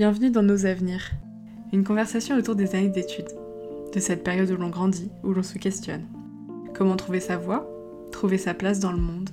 [0.00, 1.10] Bienvenue dans Nos Avenirs,
[1.74, 3.36] une conversation autour des années d'études,
[3.92, 6.06] de cette période où l'on grandit, où l'on se questionne.
[6.72, 7.68] Comment trouver sa voie,
[8.10, 9.28] trouver sa place dans le monde,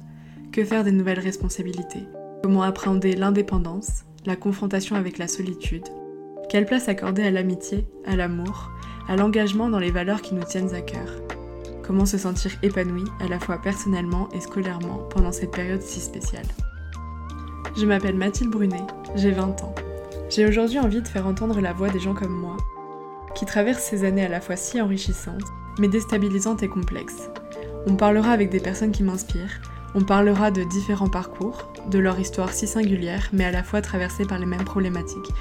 [0.51, 2.03] que faire des nouvelles responsabilités,
[2.43, 5.87] comment appréhender l'indépendance, la confrontation avec la solitude,
[6.49, 8.69] quelle place accorder à l'amitié, à l'amour,
[9.07, 11.21] à l'engagement dans les valeurs qui nous tiennent à cœur.
[11.81, 16.43] Comment se sentir épanoui à la fois personnellement et scolairement pendant cette période si spéciale.
[17.77, 19.73] Je m'appelle Mathilde Brunet, j'ai 20 ans.
[20.29, 22.57] J'ai aujourd'hui envie de faire entendre la voix des gens comme moi,
[23.33, 25.45] qui traversent ces années à la fois si enrichissantes,
[25.79, 27.29] mais déstabilisantes et complexes.
[27.85, 29.61] On parlera avec des personnes qui m'inspirent,
[29.95, 34.25] on parlera de différents parcours, de leur histoire si singulière, mais à la fois traversée
[34.25, 35.31] par les mêmes problématiques,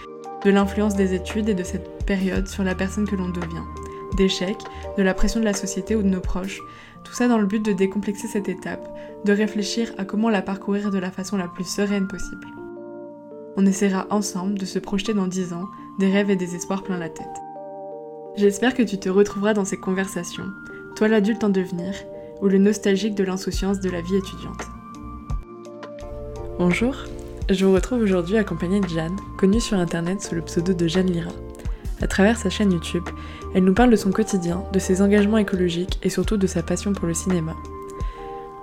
[0.45, 3.65] de l'influence des études et de cette période sur la personne que l'on devient,
[4.17, 4.63] d'échecs,
[4.97, 6.63] de la pression de la société ou de nos proches,
[7.03, 8.89] tout ça dans le but de décomplexer cette étape,
[9.25, 12.47] de réfléchir à comment la parcourir de la façon la plus sereine possible.
[13.57, 16.99] On essaiera ensemble de se projeter dans 10 ans, des rêves et des espoirs plein
[16.99, 17.27] la tête.
[18.37, 20.51] J'espère que tu te retrouveras dans ces conversations,
[20.95, 21.95] toi l'adulte en devenir,
[22.43, 24.63] ou le nostalgique de l'insouciance de la vie étudiante.
[26.59, 26.95] Bonjour,
[27.49, 31.11] je vous retrouve aujourd'hui accompagnée de Jeanne, connue sur internet sous le pseudo de Jeanne
[31.11, 31.33] Lira.
[32.03, 33.05] À travers sa chaîne YouTube,
[33.55, 36.93] elle nous parle de son quotidien, de ses engagements écologiques et surtout de sa passion
[36.93, 37.55] pour le cinéma.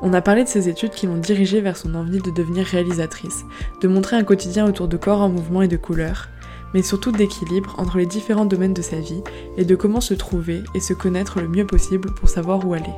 [0.05, 3.45] On a parlé de ses études qui l'ont dirigée vers son envie de devenir réalisatrice,
[3.81, 6.27] de montrer un quotidien autour de corps en mouvement et de couleurs,
[6.73, 9.23] mais surtout d'équilibre entre les différents domaines de sa vie
[9.55, 12.93] et de comment se trouver et se connaître le mieux possible pour savoir où aller.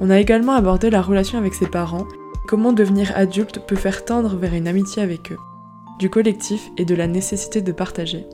[0.00, 2.06] On a également abordé la relation avec ses parents
[2.46, 5.38] Comment devenir adulte peut faire tendre vers une amitié avec eux,
[5.98, 8.24] du collectif et de la nécessité de partager.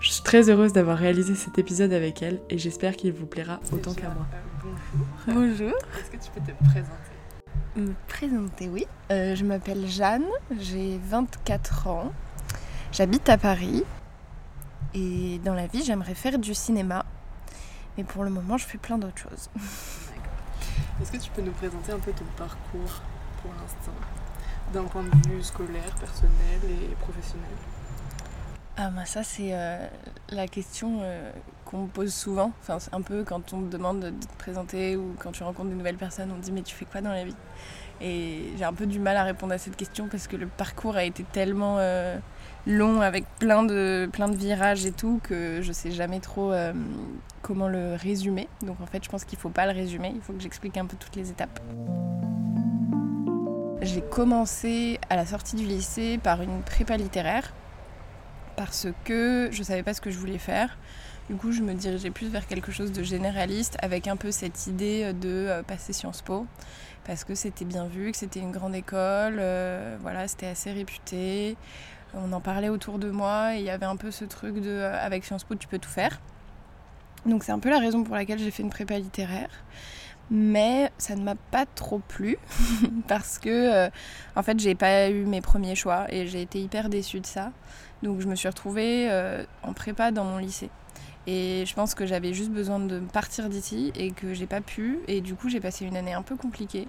[0.00, 3.60] Je suis très heureuse d'avoir réalisé cet épisode avec elle et j'espère qu'il vous plaira
[3.72, 4.26] autant qu'à moi.
[4.64, 5.06] Bonjour.
[5.26, 5.78] Bonjour.
[5.98, 6.92] Est-ce que tu peux te présenter?
[7.76, 8.86] Me présenter, oui.
[9.10, 10.26] Euh, je m'appelle Jeanne,
[10.58, 12.12] j'ai 24 ans,
[12.92, 13.84] j'habite à Paris
[14.94, 17.04] et dans la vie j'aimerais faire du cinéma.
[17.96, 19.50] Mais pour le moment je fais plein d'autres choses.
[21.02, 23.02] Est-ce que tu peux nous présenter un peu ton parcours
[23.42, 23.92] pour l'instant,
[24.72, 27.50] d'un point de vue scolaire, personnel et professionnel?
[28.76, 29.86] Ah bah ça c'est euh,
[30.30, 31.30] la question euh,
[31.74, 32.52] qu'on me pose souvent.
[32.60, 35.74] Enfin un peu quand on me demande de te présenter ou quand tu rencontres des
[35.74, 37.34] nouvelles personnes, on te dit mais tu fais quoi dans la vie?
[38.00, 40.96] Et j'ai un peu du mal à répondre à cette question parce que le parcours
[40.96, 42.16] a été tellement euh,
[42.66, 46.52] long avec plein de, plein de virages et tout que je sais jamais trop
[47.42, 48.48] comment le résumer.
[48.62, 50.86] Donc en fait je pense qu'il faut pas le résumer, il faut que j'explique un
[50.86, 51.60] peu toutes les étapes.
[53.80, 57.52] J'ai commencé à la sortie du lycée par une prépa littéraire
[58.56, 60.78] parce que je savais pas ce que je voulais faire.
[61.30, 64.66] Du coup, je me dirigeais plus vers quelque chose de généraliste avec un peu cette
[64.66, 66.46] idée de euh, passer Sciences Po
[67.04, 71.56] parce que c'était bien vu, que c'était une grande école, euh, voilà, c'était assez réputé.
[72.14, 74.70] On en parlait autour de moi et il y avait un peu ce truc de
[74.70, 76.20] euh, avec Sciences Po tu peux tout faire.
[77.26, 79.50] Donc c'est un peu la raison pour laquelle j'ai fait une prépa littéraire
[80.30, 82.38] mais ça ne m'a pas trop plu
[83.08, 83.90] parce que euh,
[84.36, 87.52] en fait j'ai pas eu mes premiers choix et j'ai été hyper déçue de ça
[88.02, 90.70] donc je me suis retrouvée euh, en prépa dans mon lycée
[91.26, 94.98] et je pense que j'avais juste besoin de partir d'ici et que j'ai pas pu.
[95.08, 96.88] Et du coup j'ai passé une année un peu compliquée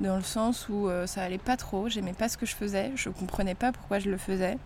[0.00, 2.92] dans le sens où euh, ça allait pas trop j'aimais pas ce que je faisais
[2.96, 4.58] je comprenais pas pourquoi je le faisais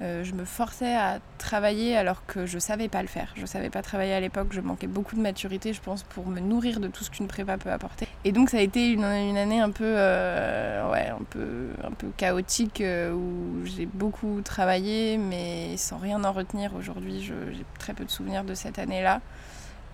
[0.00, 3.34] euh, je me forçais à travailler alors que je savais pas le faire.
[3.36, 6.40] Je savais pas travailler à l'époque, je manquais beaucoup de maturité, je pense, pour me
[6.40, 8.08] nourrir de tout ce qu'une prépa peut apporter.
[8.24, 12.08] Et donc ça a été une, année un peu, euh, ouais, un peu, un peu
[12.16, 16.74] chaotique euh, où j'ai beaucoup travaillé, mais sans rien en retenir.
[16.74, 19.20] Aujourd'hui, j'ai très peu de souvenirs de cette année-là.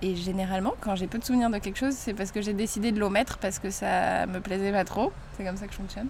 [0.00, 2.92] Et généralement, quand j'ai peu de souvenirs de quelque chose, c'est parce que j'ai décidé
[2.92, 5.12] de l'omettre parce que ça me plaisait pas trop.
[5.36, 6.06] C'est comme ça que je fonctionne.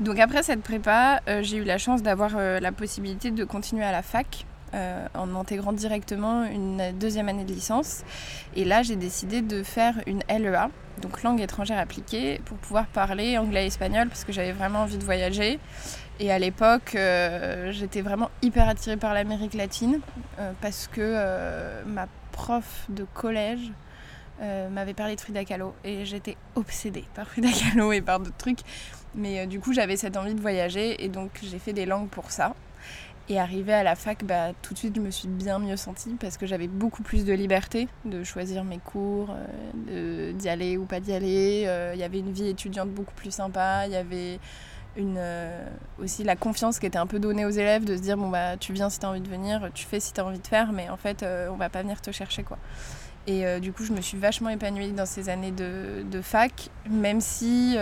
[0.00, 3.84] Donc après cette prépa, euh, j'ai eu la chance d'avoir euh, la possibilité de continuer
[3.84, 8.02] à la fac euh, en intégrant directement une deuxième année de licence.
[8.54, 10.68] Et là, j'ai décidé de faire une LEA,
[11.00, 14.98] donc langue étrangère appliquée, pour pouvoir parler anglais et espagnol parce que j'avais vraiment envie
[14.98, 15.58] de voyager.
[16.20, 16.96] Et à l'époque,
[17.70, 20.00] j'étais vraiment hyper attirée par l'Amérique latine
[20.62, 23.70] parce que ma prof de collège
[24.40, 28.60] m'avait parlé de Frida Kahlo et j'étais obsédée par Frida Kahlo et par d'autres trucs.
[29.16, 32.08] Mais euh, du coup, j'avais cette envie de voyager et donc j'ai fait des langues
[32.08, 32.54] pour ça.
[33.28, 36.14] Et arrivé à la fac, bah, tout de suite, je me suis bien mieux sentie
[36.20, 39.34] parce que j'avais beaucoup plus de liberté de choisir mes cours,
[39.90, 41.64] euh, d'y aller ou pas d'y aller.
[41.66, 43.86] Euh, il y avait une vie étudiante beaucoup plus sympa.
[43.86, 44.38] Il y avait
[45.98, 48.56] aussi la confiance qui était un peu donnée aux élèves de se dire bon, bah,
[48.56, 50.46] tu viens si tu as envie de venir, tu fais si tu as envie de
[50.46, 52.44] faire, mais en fait, on va pas venir te chercher.
[52.44, 52.58] quoi.
[53.26, 57.76] Et du coup, je me suis vachement épanouie dans ces années de, fac, même si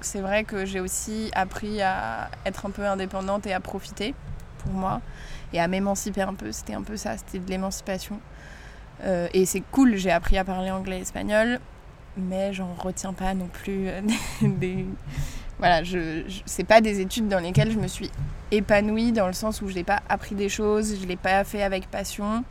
[0.00, 4.14] c'est vrai que j'ai aussi appris à être un peu indépendante et à profiter.
[4.58, 5.00] pour moi
[5.52, 6.52] et à m'émanciper un peu.
[6.52, 8.20] C'était un peu ça, c'était de l'émancipation.
[9.04, 11.60] Euh, et c'est cool, j'ai appris à parler anglais et espagnol,
[12.16, 13.88] mais j'en retiens pas non plus
[14.42, 14.86] des.
[15.58, 18.10] Voilà, je, je c'est pas des études dans lesquelles je me suis
[18.50, 21.62] épanouie dans le sens où je n'ai pas appris des choses, je l'ai pas fait
[21.62, 22.44] avec passion.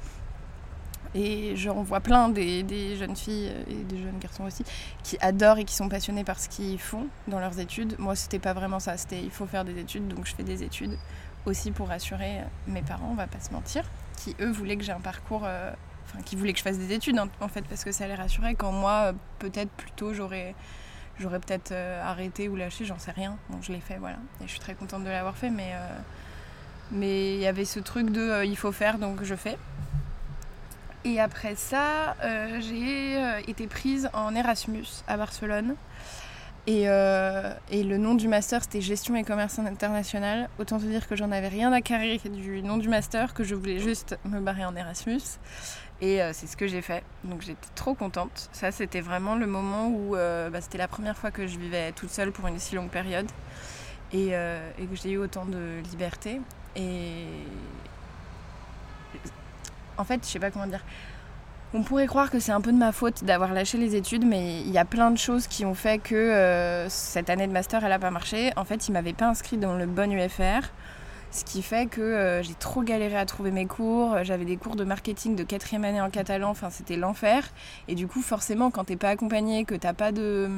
[1.15, 4.65] Et j'en vois plein des, jeunes filles et des jeunes garçons aussi
[5.01, 7.95] qui adorent et qui sont passionnés par ce qu'ils font dans leurs études.
[7.97, 8.97] Moi, c'était pas vraiment ça.
[8.97, 10.97] C'était il faut faire des études, donc je fais des études
[11.45, 13.83] aussi pour rassurer mes parents, on va pas se mentir,
[14.17, 15.71] qui eux voulaient que j'ai un parcours, euh,
[16.05, 18.55] enfin qui voulaient que je fasse des études en fait parce que ça les rassurait.
[18.55, 20.55] Quand moi, euh, peut-être plus tôt, j'aurais
[21.19, 23.37] j'aurais peut-être euh, arrêté ou lâché, j'en sais rien.
[23.49, 24.17] Donc je l'ai fait, voilà.
[24.41, 25.73] Et je suis très contente de l'avoir fait, mais
[26.91, 29.57] mais il y avait ce truc de il faut faire, donc je fais.
[31.05, 35.75] Et après ça, euh, j'ai euh, été prise en Erasmus à Barcelone.
[36.65, 40.49] Et, euh, et, le nom du master, c'était Gestion et Commerce International.
[40.57, 43.53] Autant te dire que j'en avais rien à carrer du nom du master, que je
[43.53, 45.21] voulais juste me barrer en Erasmus.
[46.01, 47.03] Et c'est ce que j'ai fait.
[47.23, 48.49] Donc j'étais trop contente.
[48.51, 52.09] Ça, c'était vraiment le moment où bah, c'était la première fois que je vivais toute
[52.09, 53.27] seule pour une si longue période.
[54.11, 56.41] Et, et que j'ai eu autant de liberté.
[56.75, 57.27] Et,
[59.97, 60.83] en fait, je sais pas comment dire.
[61.73, 64.61] On pourrait croire que c'est un peu de ma faute d'avoir lâché les études, mais
[64.61, 67.83] il y a plein de choses qui ont fait que euh, cette année de master,
[67.83, 68.53] elle n'a pas marché.
[68.55, 70.69] En fait, ils m'avaient pas inscrit dans le bon UFR,
[71.31, 74.23] ce qui fait que euh, j'ai trop galéré à trouver mes cours.
[74.23, 77.43] J'avais des cours de marketing de quatrième année en catalan, enfin c'était l'enfer.
[77.89, 80.49] Et du coup, forcément, quand t'es pas accompagné, que t'as pas de,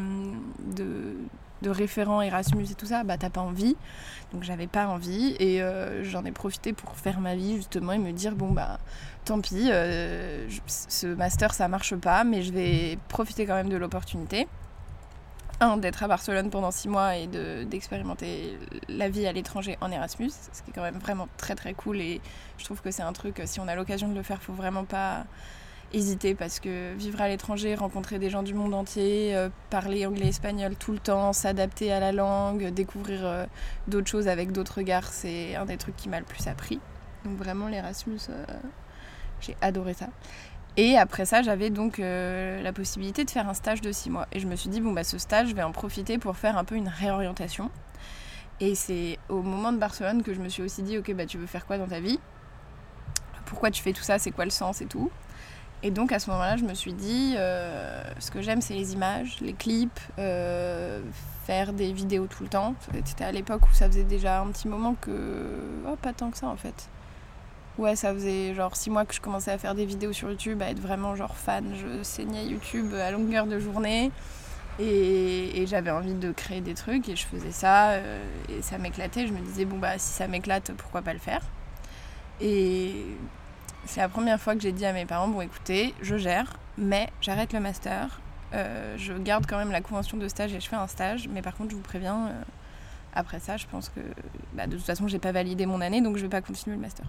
[0.75, 1.15] de,
[1.61, 3.75] de référent Erasmus et tout ça, bah t'as pas envie.
[4.33, 7.97] Donc j'avais pas envie et euh, j'en ai profité pour faire ma vie justement et
[7.97, 8.79] me dire bon bah
[9.25, 13.77] tant pis, euh, ce master ça marche pas, mais je vais profiter quand même de
[13.77, 14.47] l'opportunité.
[15.59, 17.25] Un, d'être à Barcelone pendant six mois et
[17.65, 21.73] d'expérimenter la vie à l'étranger en Erasmus, ce qui est quand même vraiment très très
[21.73, 22.21] cool et
[22.59, 24.85] je trouve que c'est un truc, si on a l'occasion de le faire, faut vraiment
[24.85, 25.25] pas
[25.93, 30.27] hésiter parce que vivre à l'étranger, rencontrer des gens du monde entier, euh, parler anglais,
[30.27, 33.45] espagnol tout le temps, s'adapter à la langue, découvrir euh,
[33.87, 36.79] d'autres choses avec d'autres regards, c'est un des trucs qui m'a le plus appris.
[37.25, 38.45] Donc vraiment l'Erasmus, euh,
[39.41, 40.07] j'ai adoré ça.
[40.75, 44.27] Et après ça, j'avais donc la possibilité de faire un stage de six mois.
[44.31, 46.55] Et je me suis dit, bon, bah ce stage, je vais en profiter pour faire
[46.55, 47.71] un peu une réorientation.
[48.59, 51.39] Et c'est au moment de Barcelone que je me suis aussi dit, ok, bah tu
[51.39, 52.19] veux faire quoi dans ta vie?
[53.47, 54.19] Pourquoi tu fais tout ça?
[54.19, 55.09] C'est quoi le sens et tout?
[55.83, 58.93] Et donc à ce moment-là, je me suis dit, euh, ce que j'aime, c'est les
[58.93, 61.01] images, les clips, euh,
[61.45, 62.73] faire des vidéos tout le temps.
[63.05, 65.59] C'était à l'époque où ça faisait déjà un petit moment que...
[65.87, 66.89] Oh, pas tant que ça en fait.
[67.77, 70.63] Ouais, ça faisait genre six mois que je commençais à faire des vidéos sur YouTube,
[70.63, 71.75] à être vraiment genre fan.
[71.75, 74.11] Je saignais YouTube à longueur de journée.
[74.79, 79.27] Et, j'avais envie de créer des trucs et je faisais ça euh, et ça m'éclatait.
[79.27, 81.41] Je me disais, bon bah si ça m'éclate, pourquoi pas le faire?
[82.41, 83.05] Et
[83.87, 87.09] c'est la première fois que j'ai dit à mes parents bon écoutez, je gère, mais
[87.21, 88.19] j'arrête le master.
[88.53, 91.41] Euh, je garde quand même la convention de stage et je fais un stage, mais
[91.41, 92.41] par contre je vous préviens, euh,
[93.13, 93.99] après ça je pense que
[94.53, 96.81] bah, de toute façon j'ai pas validé mon année donc je vais pas continuer le
[96.81, 97.05] master.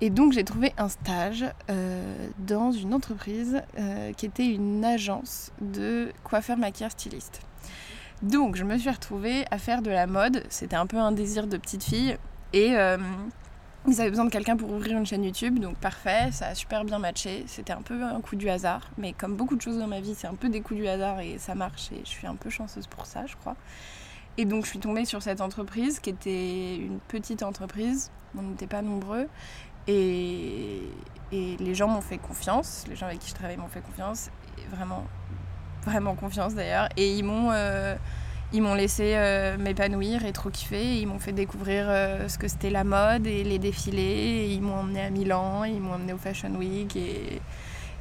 [0.00, 3.62] Et donc j'ai trouvé un stage euh, dans une entreprise
[4.16, 7.40] qui était une agence de coiffeur maquilleur styliste.
[8.22, 11.46] Donc je me suis retrouvée à faire de la mode, c'était un peu un désir
[11.46, 12.16] de petite fille
[12.52, 12.76] et
[13.88, 16.84] ils avaient besoin de quelqu'un pour ouvrir une chaîne YouTube, donc parfait, ça a super
[16.84, 17.44] bien matché.
[17.46, 20.14] C'était un peu un coup du hasard, mais comme beaucoup de choses dans ma vie,
[20.16, 22.50] c'est un peu des coups du hasard et ça marche et je suis un peu
[22.50, 23.56] chanceuse pour ça, je crois.
[24.36, 28.66] Et donc je suis tombée sur cette entreprise qui était une petite entreprise, on n'était
[28.66, 29.28] pas nombreux,
[29.86, 30.82] et,
[31.32, 34.30] et les gens m'ont fait confiance, les gens avec qui je travaillais m'ont fait confiance,
[34.70, 35.04] vraiment,
[35.84, 37.50] vraiment confiance d'ailleurs, et ils m'ont...
[37.52, 37.96] Euh,
[38.52, 41.00] ils m'ont laissé euh, m'épanouir et trop kiffer.
[41.00, 44.48] Ils m'ont fait découvrir euh, ce que c'était la mode et les défilés.
[44.50, 47.40] ils m'ont emmené à Milan, ils m'ont emmené au Fashion Week et,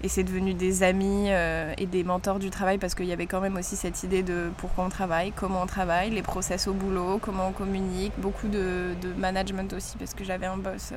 [0.08, 3.42] c'est devenu des amis euh, et des mentors du travail parce qu'il y avait quand
[3.42, 7.18] même aussi cette idée de pourquoi on travaille, comment on travaille, les process au boulot,
[7.22, 10.94] comment on communique, beaucoup de, management aussi parce que j'avais un boss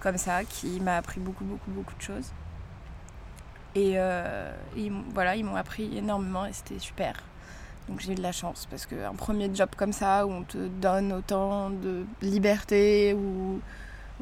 [0.00, 2.32] comme ça qui m'a appris beaucoup, beaucoup, beaucoup de choses.
[3.76, 7.22] Et, et voilà, ils m'ont appris énormément et c'était super.
[7.88, 10.58] Donc j'ai eu de la chance parce qu'un premier job comme ça où on te
[10.58, 13.60] donne autant de liberté, où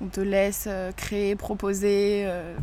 [0.03, 2.57] on te laisse euh, créer, proposer, euh,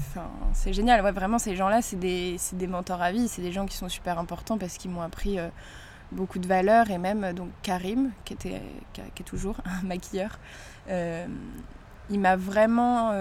[0.54, 1.04] c'est génial.
[1.04, 3.90] Ouais, vraiment ces gens-là, c'est des, des, mentors à vie, c'est des gens qui sont
[3.90, 5.48] super importants parce qu'ils m'ont appris euh,
[6.12, 8.62] beaucoup de valeurs et même donc Karim, qui, était,
[8.94, 10.40] qui, est toujours un maquilleur,
[12.10, 13.14] il m'a vraiment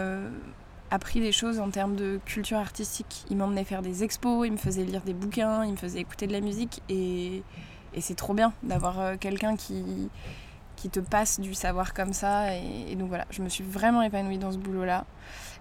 [0.90, 3.24] appris des choses en termes de culture artistique.
[3.30, 6.26] Il m'emmenait faire des expos, il me faisait lire des bouquins, il me faisait écouter
[6.26, 7.44] de la musique et,
[7.94, 10.08] et c'est trop bien d'avoir euh, quelqu'un qui,
[10.76, 12.54] qui te passe du savoir comme ça.
[12.54, 15.04] Et, donc voilà, je me suis vraiment épanouie dans ce boulot-là.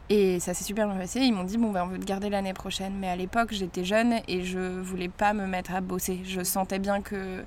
[0.09, 1.19] Et ça s'est super bien passé.
[1.19, 2.93] Ils m'ont dit, bon, ben, on veut te garder l'année prochaine.
[2.99, 6.21] Mais à l'époque, j'étais jeune et je voulais pas me mettre à bosser.
[6.25, 7.43] Je sentais bien que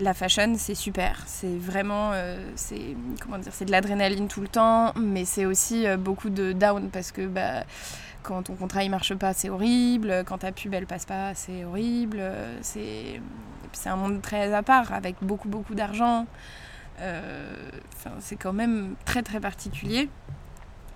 [0.00, 1.22] la fashion, c'est super.
[1.26, 5.86] C'est vraiment, euh, c'est comment dire, c'est de l'adrénaline tout le temps, mais c'est aussi
[5.86, 7.64] euh, beaucoup de down parce que bah,
[8.22, 10.24] quand ton contrat il marche pas, c'est horrible.
[10.26, 12.22] Quand ta pub elle passe pas, c'est horrible.
[12.62, 13.20] C'est,
[13.86, 16.26] un monde très à part avec beaucoup beaucoup d'argent.
[17.00, 17.54] Euh,
[18.20, 20.08] c'est quand même très très particulier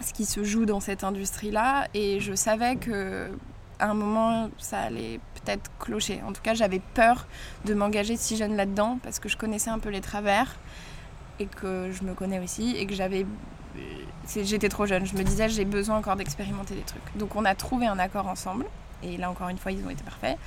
[0.00, 1.88] ce qui se joue dans cette industrie-là.
[1.94, 3.30] Et je savais que
[3.78, 6.22] à un moment, ça allait peut-être clocher.
[6.26, 7.26] En tout cas, j'avais peur
[7.64, 10.56] de m'engager si jeune là-dedans parce que je connaissais un peu les travers
[11.38, 13.26] et que je me connais aussi et que j'avais
[14.26, 15.06] j'étais trop jeune.
[15.06, 17.16] Je me disais j'ai besoin encore d'expérimenter des trucs.
[17.16, 18.66] Donc on a trouvé un accord ensemble
[19.02, 20.38] et là encore une fois ils ont été parfaits.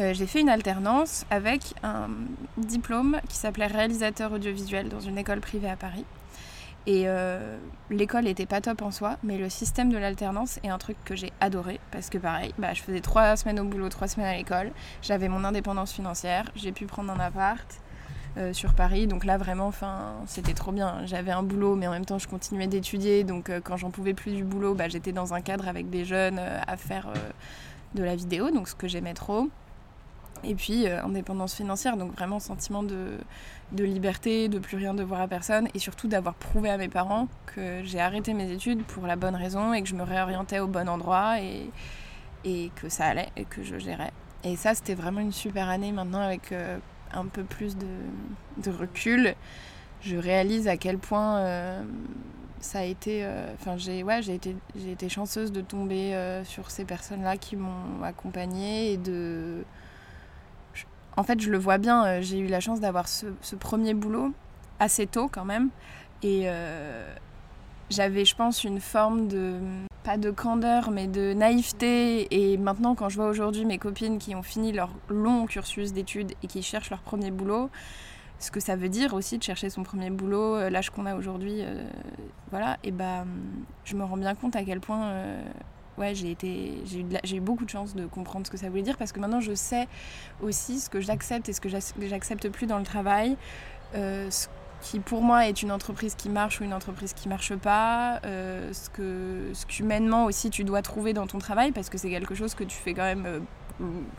[0.00, 2.08] Euh, j'ai fait une alternance avec un
[2.56, 6.04] diplôme qui s'appelait réalisateur audiovisuel dans une école privée à Paris.
[6.86, 7.58] Et euh,
[7.90, 11.14] l'école était pas top en soi, mais le système de l'alternance est un truc que
[11.14, 14.36] j'ai adoré parce que pareil, bah, je faisais trois semaines au boulot, trois semaines à
[14.36, 14.70] l'école,
[15.02, 17.66] j'avais mon indépendance financière, j'ai pu prendre un appart
[18.36, 19.72] euh, sur Paris, donc là vraiment,
[20.26, 21.04] c'était trop bien.
[21.06, 24.32] J'avais un boulot, mais en même temps je continuais d'étudier, donc quand j'en pouvais plus
[24.32, 27.08] du boulot, bah, j'étais dans un cadre avec des jeunes à faire
[27.94, 29.48] de la vidéo, donc ce que j'aimais trop.
[30.42, 33.18] Et puis euh, indépendance financière, donc vraiment sentiment de,
[33.72, 37.28] de, liberté, de plus rien devoir à personne, et surtout d'avoir prouvé à mes parents
[37.46, 40.66] que j'ai arrêté mes études pour la bonne raison et que je me réorientais au
[40.66, 41.70] bon endroit et,
[42.44, 44.12] et que ça allait et que je gérais.
[44.42, 46.78] Et ça, c'était vraiment une super année maintenant avec euh,
[47.12, 49.34] un peu plus de, recul.
[50.02, 51.82] Je réalise à quel point euh,
[52.60, 53.26] ça a été.
[53.54, 56.14] Enfin, j'ai ouais, été, été chanceuse de tomber
[56.44, 59.64] sur ces personnes-là qui m'ont accompagnée et de
[61.16, 63.26] en fait, je le vois bien, euh, j'ai eu la chance d'avoir ce,
[63.58, 64.32] premier boulot
[64.78, 65.68] assez tôt quand même.
[66.22, 67.06] Et euh,
[67.90, 69.54] j'avais, je pense, une forme de,
[70.04, 72.28] pas de candeur, mais de naïveté.
[72.30, 76.32] Et maintenant, quand je vois aujourd'hui mes copines qui ont fini leur long cursus d'études
[76.42, 77.70] et qui cherchent leur premier boulot,
[78.38, 81.14] ce que ça veut dire aussi de chercher son premier boulot, euh, l'âge qu'on a
[81.14, 81.62] aujourd'hui,
[82.50, 83.26] voilà, et ben,
[83.84, 85.12] je me rends bien compte à quel point
[86.00, 86.36] ouais, j'ai
[87.36, 89.54] eu, beaucoup de chance de comprendre ce que ça voulait dire parce que maintenant je
[89.54, 89.86] sais
[90.42, 93.36] aussi ce que j'accepte et ce que j'accepte plus dans le travail.
[93.94, 94.30] Euh,
[94.80, 98.72] qui pour moi est une entreprise qui marche ou une entreprise qui marche pas, euh,
[98.72, 102.34] ce que ce qu'humainement aussi tu dois trouver dans ton travail parce que c'est quelque
[102.34, 103.40] chose que tu fais quand même euh,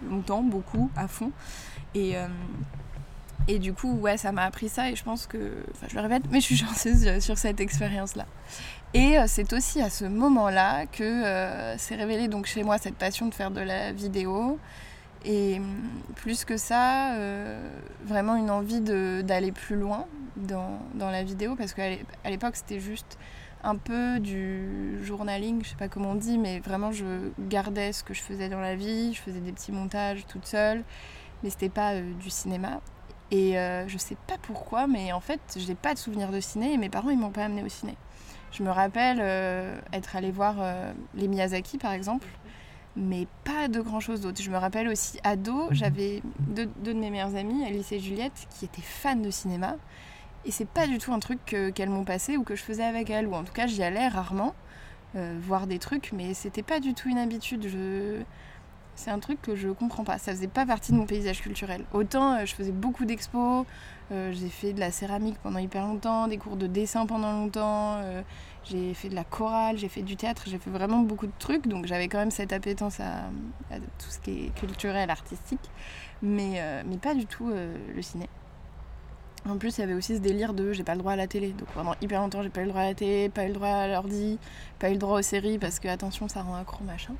[0.10, 1.32] longtemps, beaucoup, à fond.
[1.94, 2.16] Et,
[3.48, 6.02] et du coup, ouais, ça m'a appris ça et je pense que, enfin je le
[6.02, 8.26] répète, mais je suis chanceuse sur cette expérience-là.
[8.94, 12.96] Et euh, c'est aussi à ce moment-là que euh, s'est révélée donc chez moi cette
[12.96, 14.60] passion de faire de la vidéo.
[15.26, 15.82] Et hum,
[16.16, 17.70] plus que ça, euh,
[18.06, 21.90] vraiment une envie d'aller plus loin dans, dans, la vidéo, parce qu'à
[22.26, 23.18] l'époque c'était juste
[23.64, 27.06] un peu du journaling, je sais pas comment on dit, mais vraiment je
[27.40, 30.84] gardais ce que je faisais dans la vie, je faisais des petits montages toute seule,
[31.44, 32.82] mais c'était pas du cinéma.
[33.30, 33.54] Et
[33.88, 36.90] je sais pas pourquoi, mais en fait j'ai pas de souvenir de ciné et mes
[36.90, 37.96] parents ils m'ont pas amené au ciné.
[38.52, 42.28] Je me rappelle euh, être allée voir euh, les Miyazaki par exemple,
[42.96, 44.42] mais pas de grand chose d'autre.
[44.42, 48.66] Je me rappelle aussi ado, j'avais deux, de mes meilleures amies, Alice et Juliette, qui
[48.66, 49.76] étaient fans de cinéma.
[50.46, 53.10] Et c'est pas du tout un truc qu'elles m'ont passé ou que je faisais avec
[53.10, 54.56] elles, ou en tout cas j'y allais rarement
[55.16, 57.68] euh, voir des trucs, mais c'était pas du tout une habitude.
[57.68, 58.22] Je...
[58.96, 60.18] C'est un truc que je comprends pas.
[60.18, 61.86] Ça faisait pas partie de mon paysage culturel.
[61.94, 63.66] Autant je faisais beaucoup d'expos,
[64.12, 67.96] euh, j'ai fait de la céramique pendant hyper longtemps, des cours de dessin pendant longtemps,
[67.98, 68.22] euh,
[68.64, 71.68] j'ai fait de la chorale, j'ai fait du théâtre, j'ai fait vraiment beaucoup de trucs,
[71.68, 73.30] donc j'avais quand même cette appétence à,
[73.72, 75.70] tout ce qui est culturel, artistique,
[76.22, 78.30] mais, euh, mais pas du tout le ciné.
[79.50, 81.28] En plus, il y avait aussi ce délire de j'ai pas le droit à la
[81.28, 81.50] télé.
[81.50, 83.54] Donc pendant hyper longtemps, j'ai pas eu le droit à la télé, pas eu le
[83.54, 84.38] droit à l'ordi,
[84.78, 87.16] pas eu le droit aux séries parce que attention, ça rend accro machin.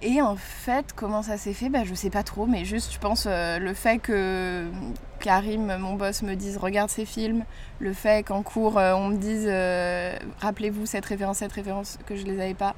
[0.00, 1.68] Et en fait, comment ça s'est fait?
[1.68, 4.68] Bah, Je sais pas trop, mais juste, je pense, euh, le fait que
[5.18, 7.44] Karim, mon boss, me dise regarde ces films,
[7.80, 12.14] le fait qu'en cours, euh, on me dise euh, rappelez-vous cette référence, cette référence, que
[12.14, 12.76] je les avais pas,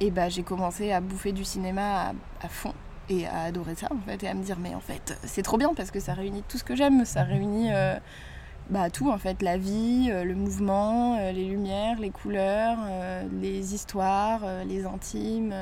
[0.00, 2.74] et bah, j'ai commencé à bouffer du cinéma à, fond
[3.08, 5.56] et à adorer ça, en fait, et à me dire mais en fait, c'est trop
[5.56, 7.70] bien parce que ça réunit tout ce que j'aime, ça réunit.
[8.68, 12.76] bah, tout en fait, la vie, le mouvement, les lumières, les couleurs,
[13.40, 15.54] les histoires, les intimes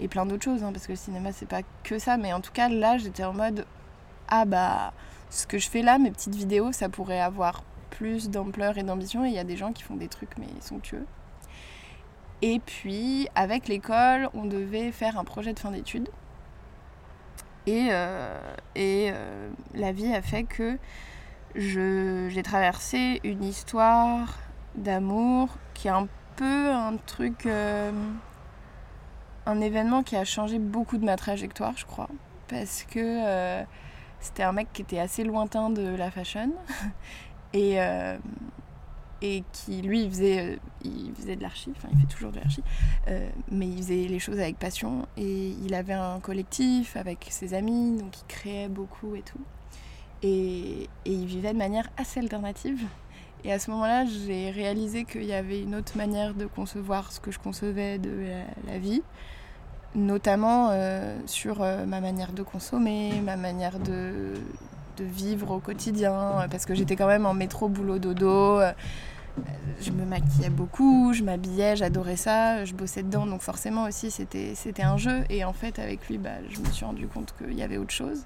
[0.00, 2.40] et plein d'autres choses, hein, parce que le cinéma c'est pas que ça, mais en
[2.40, 3.66] tout cas là j'étais en mode
[4.28, 4.92] ah bah
[5.30, 9.24] ce que je fais là, mes petites vidéos, ça pourrait avoir plus d'ampleur et d'ambition,
[9.24, 11.06] et il y a des gens qui font des trucs mais somptueux.
[12.42, 16.08] Et puis avec l'école, on devait faire un projet de fin d'études.
[17.66, 18.38] Et, euh,
[18.76, 20.78] et euh, la vie a fait que
[21.56, 24.38] j'ai traversé une histoire
[24.76, 27.90] d'amour qui est un peu un truc, euh,
[29.46, 32.08] un événement qui a changé beaucoup de ma trajectoire, je crois.
[32.48, 33.62] Parce que euh,
[34.20, 36.52] c'était un mec qui était assez lointain de la fashion
[37.52, 38.16] et, euh,
[39.22, 42.62] et qui, lui, il faisait, il faisait de l'archi, enfin, il fait toujours de l'archi,
[43.50, 47.98] mais il faisait les choses avec passion et il avait un collectif avec ses amis,
[47.98, 49.40] donc il créait beaucoup et tout.
[50.22, 52.86] Et, et il vivait de manière assez alternative.
[53.46, 57.20] Et à ce moment-là, j'ai réalisé qu'il y avait une autre manière de concevoir ce
[57.20, 58.10] que je concevais de
[58.66, 59.02] la, vie,
[59.96, 64.34] notamment euh, sur euh, ma manière de consommer, ma manière de,
[64.98, 68.60] vivre au quotidien, parce que j'étais quand même en métro, boulot, dodo.
[68.60, 68.72] Euh,
[69.82, 74.82] je me maquillais beaucoup, je m'habillais, j'adorais ça, je bossais dedans, donc forcément aussi c'était,
[74.82, 75.24] un jeu.
[75.28, 77.90] Et en fait, avec lui, bah, je me suis rendu compte qu'il y avait autre
[77.90, 78.24] chose.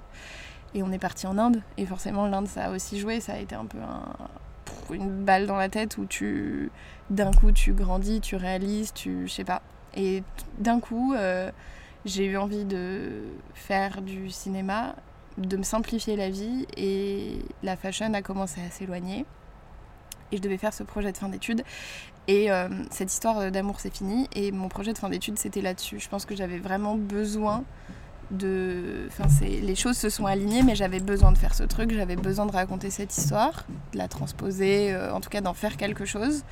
[0.73, 3.37] Et on est parti en Inde, et forcément l'Inde ça a aussi joué, ça a
[3.37, 6.71] été un peu un, une balle dans la tête où tu
[7.09, 9.61] d'un coup tu grandis, tu réalises, tu je sais pas.
[9.95, 10.23] Et
[10.57, 11.51] d'un coup, euh,
[12.05, 14.95] j'ai eu envie de faire du cinéma,
[15.37, 19.25] de me simplifier la vie et la fashion a commencé à s'éloigner.
[20.31, 21.63] Et je devais faire ce projet de fin d'études.
[22.27, 24.27] Et euh, cette histoire d'amour, c'est fini.
[24.33, 25.99] Et mon projet de fin d'études, c'était là-dessus.
[25.99, 27.63] Je pense que j'avais vraiment besoin
[28.31, 29.07] de.
[29.07, 32.45] Enfin, les choses se sont alignées, mais j'avais besoin de faire ce truc, j'avais besoin
[32.45, 36.43] de raconter cette histoire, de la transposer, euh, en tout cas d'en faire quelque chose.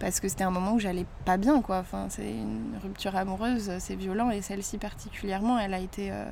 [0.00, 1.84] Parce que c'était un moment où j'allais pas bien, quoi.
[2.08, 6.24] C'est une rupture amoureuse, c'est violent, et celle-ci particulièrement, elle a été euh,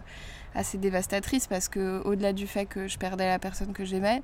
[0.55, 4.23] assez dévastatrice parce que, au-delà du fait que je perdais la personne que j'aimais,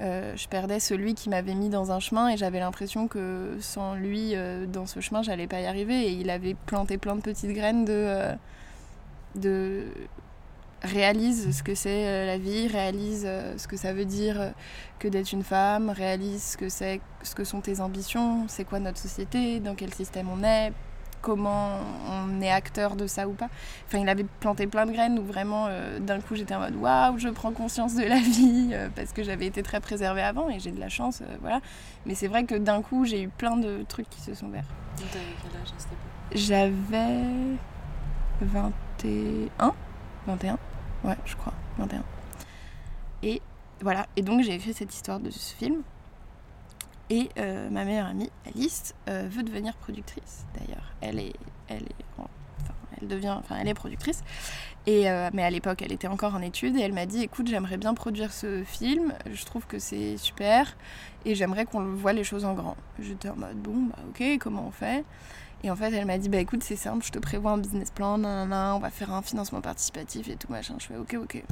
[0.00, 3.94] euh, je perdais celui qui m'avait mis dans un chemin et j'avais l'impression que sans
[3.94, 4.34] lui
[4.66, 6.08] dans ce chemin, j'allais pas y arriver.
[6.08, 8.36] Et il avait planté plein de petites graines de
[10.82, 14.50] réalise ce que c'est euh, la vie, réalise euh, ce que ça veut dire euh,
[14.98, 18.80] que d'être une femme, réalise ce que c'est, ce que sont tes ambitions, c'est quoi
[18.80, 20.72] notre société, dans quel système on est,
[21.20, 23.48] comment on est acteur de ça ou pas.
[23.86, 25.68] Enfin, il avait planté plein de graines où vraiment,
[26.00, 29.46] d'un coup, j'étais en mode waouh, je prends conscience de la vie parce que j'avais
[29.46, 31.60] été très préservée avant et j'ai de la chance, voilà.
[32.06, 34.66] Mais c'est vrai que d'un coup, j'ai eu plein de trucs qui se sont verts.
[36.34, 37.18] J'avais
[38.40, 39.74] 21
[40.26, 40.58] 21
[41.04, 42.02] Ouais, je crois, 21.
[43.22, 43.42] Et
[43.80, 45.82] voilà, et donc j'ai écrit cette histoire de ce film.
[47.10, 50.94] Et euh, ma meilleure amie, Alice, euh, veut devenir productrice d'ailleurs.
[51.00, 51.34] Elle est,
[51.68, 54.22] elle est, devient, enfin, elle est productrice.
[54.86, 57.48] Et euh, mais à l'époque, elle était encore en études et elle m'a dit, écoute,
[57.48, 59.12] j'aimerais bien produire ce film.
[59.30, 60.76] Je trouve que c'est super
[61.24, 62.76] et j'aimerais qu'on voit les choses en grand.
[62.98, 65.04] J'étais en mode, bon, bah ok, comment on fait?
[65.64, 67.90] Et en fait, elle m'a dit Bah écoute, c'est simple, je te prévois un business
[67.90, 70.74] plan, on va faire un financement participatif et tout machin.
[70.78, 71.42] Je fais Ok, ok.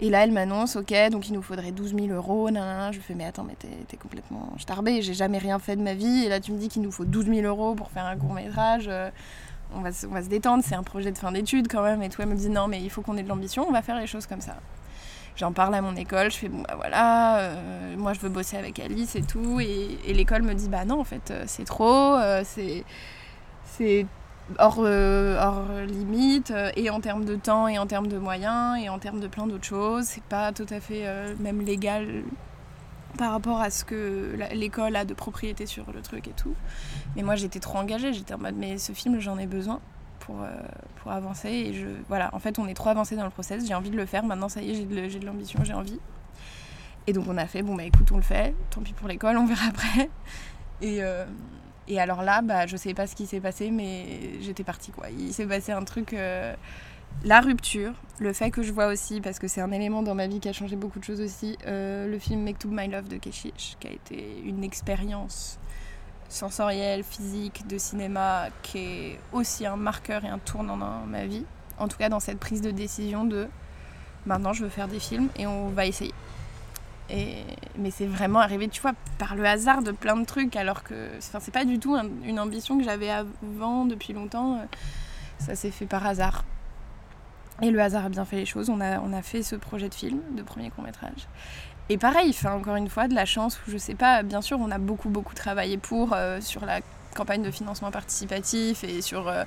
[0.00, 2.90] Et là, elle m'annonce Ok, donc il nous faudrait 12 000 euros, nanana.
[2.92, 6.24] Je fais Mais attends, mais t'es complètement starbé, j'ai jamais rien fait de ma vie.
[6.24, 8.32] Et là, tu me dis qu'il nous faut 12 000 euros pour faire un court
[8.32, 8.86] métrage.
[8.88, 9.10] Euh,
[9.74, 12.02] on va, on va se détendre, c'est un projet de fin d'études quand même.
[12.02, 13.82] Et tout, elle me dit Non, mais il faut qu'on ait de l'ambition, on va
[13.82, 14.56] faire les choses comme ça.
[15.36, 18.56] J'en parle à mon école, je fais bon bah voilà, euh, moi je veux bosser
[18.56, 21.64] avec Alice et tout, et, et l'école me dit bah non en fait euh, c'est
[21.64, 22.84] trop, c'est
[23.76, 24.06] c'est
[24.58, 28.78] hors, euh, hors limite, euh, et en termes de temps, et en termes de moyens,
[28.80, 30.04] et en termes de plein d'autres choses.
[30.04, 32.22] C'est pas tout à fait euh, même légal
[33.18, 36.54] par rapport à ce que l'école a de propriété sur le truc et tout.
[37.14, 39.78] Mais moi j'étais trop engagée, j'étais en mode mais ce film j'en ai besoin
[40.18, 40.38] pour,
[40.96, 41.48] pour avancer.
[41.48, 43.96] Et je, voilà, en fait on est trop avancé dans le process, j'ai envie de
[43.96, 46.00] le faire, maintenant ça y est, j'ai de l'ambition, j'ai envie.
[47.06, 49.36] Et donc on a fait, bon bah écoute on le fait, tant pis pour l'école,
[49.36, 50.10] on verra après.
[50.82, 51.04] Et,
[51.88, 55.10] et alors là, bah, je sais pas ce qui s'est passé, mais j'étais partie quoi.
[55.10, 56.12] Il s'est passé un truc.
[56.12, 56.54] Euh,
[57.22, 60.26] la rupture, le fait que je vois aussi, parce que c'est un élément dans ma
[60.26, 63.08] vie qui a changé beaucoup de choses aussi, euh, le film Make to My Love
[63.08, 65.58] de Keshish, qui a été une expérience
[66.28, 71.44] sensorielle, physique, de cinéma, qui est aussi un marqueur et un tournant dans ma vie.
[71.78, 73.48] En tout cas, dans cette prise de décision de
[74.26, 76.14] maintenant je veux faire des films et on va essayer
[77.10, 81.08] mais c'est vraiment arrivé, tu vois, par le hasard de plein de trucs, alors que
[81.18, 84.66] enfin, c'est pas du tout une ambition que j'avais avant depuis longtemps.
[85.38, 86.44] Ça s'est fait par hasard.
[87.62, 88.68] Et le hasard a bien fait les choses.
[88.68, 91.28] On a, on a fait ce projet de film, de premier court métrage.
[91.88, 94.58] Et pareil, fait encore une fois de la chance où je sais pas, bien sûr,
[94.58, 96.80] on a beaucoup beaucoup travaillé pour euh, sur la
[97.14, 99.44] campagne de financement participatif et sur euh,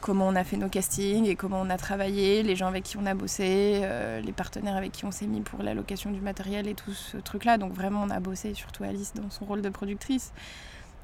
[0.00, 2.96] comment on a fait nos castings et comment on a travaillé, les gens avec qui
[2.96, 6.68] on a bossé, euh, les partenaires avec qui on s'est mis pour l'allocation du matériel
[6.68, 7.58] et tout ce truc-là.
[7.58, 10.32] Donc vraiment, on a bossé, surtout Alice dans son rôle de productrice.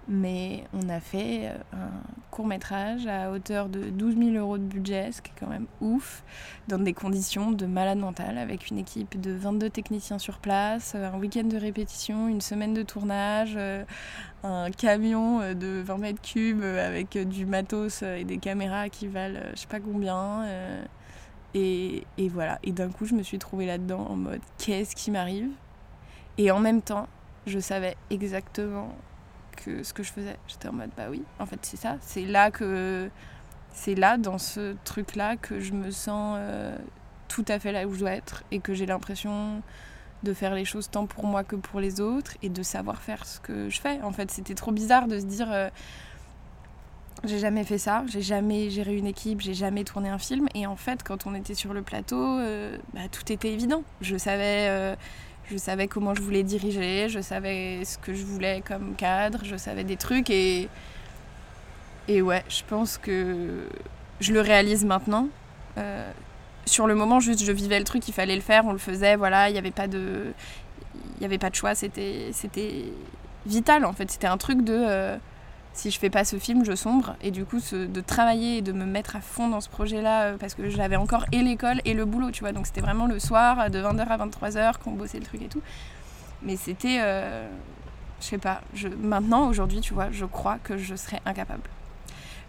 [0.08, 1.90] Mais on a fait euh, un
[2.32, 5.66] court métrage à hauteur de 12 000 euros de budget, ce qui est quand même
[5.80, 6.24] ouf,
[6.66, 11.16] dans des conditions de malade mental, avec une équipe de 22 techniciens sur place, un
[11.18, 13.56] week-end de répétition, une semaine de tournage,
[14.44, 19.40] un camion euh, de 20 mètres cubes avec du matos et des caméras qui valent
[19.54, 20.44] je sais pas combien.
[21.54, 25.10] Et, et voilà, et d'un coup je me suis trouvée là-dedans en mode qu'est-ce qui
[25.10, 25.50] m'arrive?
[26.38, 27.08] Et en même temps,
[27.46, 28.94] je savais exactement
[29.56, 30.36] que ce que je faisais.
[30.48, 31.96] J'étais en mode, bah oui, en fait, c'est ça.
[32.00, 33.10] C'est là que.
[33.74, 36.76] C'est là, dans ce truc-là, que je me sens euh,
[37.28, 39.62] tout à fait là où je dois être et que j'ai l'impression
[40.22, 43.26] de faire les choses tant pour moi que pour les autres et de savoir faire
[43.26, 44.00] ce que je fais.
[44.02, 45.48] En fait, c'était trop bizarre de se dire.
[45.50, 45.68] Euh,
[47.24, 50.48] j'ai jamais fait ça, j'ai jamais géré une équipe, j'ai jamais tourné un film.
[50.54, 53.84] Et en fait, quand on était sur le plateau, euh, bah, tout était évident.
[54.00, 54.96] Je savais,
[55.48, 59.56] je savais comment je voulais diriger, je savais ce que je voulais comme cadre, je
[59.56, 60.68] savais des trucs et.
[62.08, 63.68] Et ouais, je pense que
[64.18, 65.28] je le réalise maintenant.
[66.66, 69.16] Sur le moment, juste, je vivais le truc, il fallait le faire, on le faisait,
[69.16, 70.32] voilà, il n'y avait pas de.
[71.20, 72.84] Il avait pas de choix, c'était, c'était
[73.46, 74.10] vital en fait.
[74.10, 74.74] C'était un truc de.
[74.74, 75.16] Euh,
[75.74, 77.16] si je fais pas ce film, je sombre.
[77.22, 80.36] Et du coup, de travailler et de me mettre à fond dans ce projet-là, euh,
[80.36, 82.52] parce que j'avais encore et l'école et le boulot, tu vois.
[82.52, 85.62] Donc c'était vraiment le soir, de 20h à 23h, qu'on bossait le truc et tout.
[86.42, 86.98] Mais c'était.
[87.00, 87.48] Euh,
[88.20, 88.60] je sais pas.
[88.74, 91.62] Je, maintenant, aujourd'hui, tu vois, je crois que je serais incapable.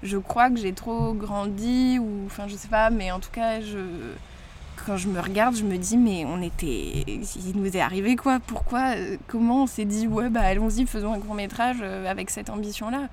[0.04, 2.26] Je crois que j'ai trop grandi, ou.
[2.28, 3.80] Enfin, je sais pas, mais en tout cas, je
[4.86, 7.04] quand je me regarde, je me dis, mais on était.
[7.08, 8.40] Il nous est arrivé quoi?
[8.40, 12.30] Pourquoi euh, Comment on s'est dit, ouais, bah allons-y, faisons un court métrage euh, avec
[12.30, 13.08] cette ambition-là?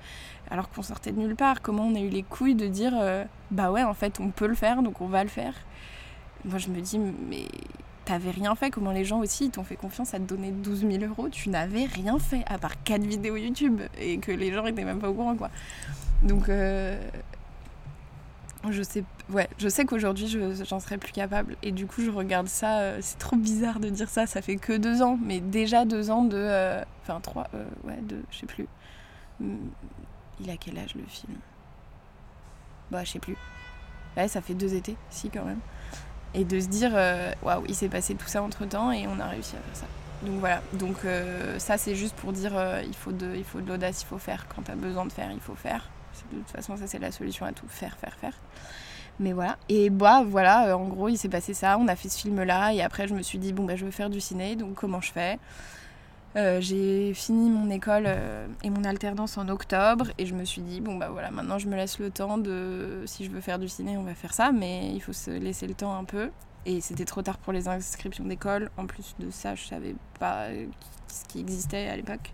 [0.49, 1.61] Alors qu'on sortait de nulle part.
[1.61, 4.47] Comment on a eu les couilles de dire, euh, bah ouais, en fait, on peut
[4.47, 5.53] le faire, donc on va le faire?
[6.45, 7.45] Moi, je me dis, mais
[8.05, 8.69] t'avais rien fait.
[8.69, 11.29] Comment les gens aussi t'ont fait confiance à te donner 12 000 euros?
[11.29, 14.99] Tu n'avais rien fait, à part 4 vidéos YouTube, et que les gens étaient même
[14.99, 15.49] pas au courant, quoi.
[16.23, 16.49] Donc.
[18.69, 20.37] Je sais, ouais, je sais qu'aujourd'hui,
[20.69, 21.55] j'en serais plus capable.
[21.63, 22.79] Et du coup, je regarde ça.
[22.79, 24.27] Euh, c'est trop bizarre de dire ça.
[24.27, 26.37] Ça fait que deux ans, mais déjà deux ans de.
[26.37, 27.47] Euh, enfin, trois.
[27.55, 28.67] Euh, ouais, deux, je sais plus.
[29.39, 29.55] Hmm,
[30.39, 31.33] il a quel âge le film?
[32.91, 33.35] Bah, je sais plus.
[34.15, 35.59] Ouais, ça fait deux étés, si, quand même.
[36.35, 36.93] Et de se dire,
[37.41, 39.85] waouh, il s'est passé tout ça entre temps et on a réussi à faire ça.
[40.25, 40.97] Donc voilà, donc
[41.57, 42.53] ça c'est juste pour dire
[42.85, 44.47] il faut de, l'audace, il faut faire.
[44.47, 45.89] Quand tu as besoin de faire, il faut faire.
[46.31, 47.67] De toute façon, ça c'est la solution à tout.
[47.67, 48.33] Faire, faire, faire.
[49.19, 49.57] Mais voilà.
[49.69, 51.77] Et bah voilà, euh, en gros, il s'est passé ça.
[51.77, 52.73] On a fait ce film-là.
[52.73, 54.55] Et après, je me suis dit, bon, bah, je veux faire du ciné.
[54.55, 55.37] Donc, comment je fais?
[56.37, 60.07] Euh, J'ai fini mon école euh, et mon alternance en octobre.
[60.17, 63.03] Et je me suis dit, bon, bah voilà, maintenant, je me laisse le temps de.
[63.05, 64.51] Si je veux faire du ciné, on va faire ça.
[64.51, 66.31] Mais il faut se laisser le temps un peu.
[66.65, 68.71] Et c'était trop tard pour les inscriptions d'école.
[68.77, 70.47] En plus de ça, je savais pas
[71.07, 72.33] ce qui existait à l'époque.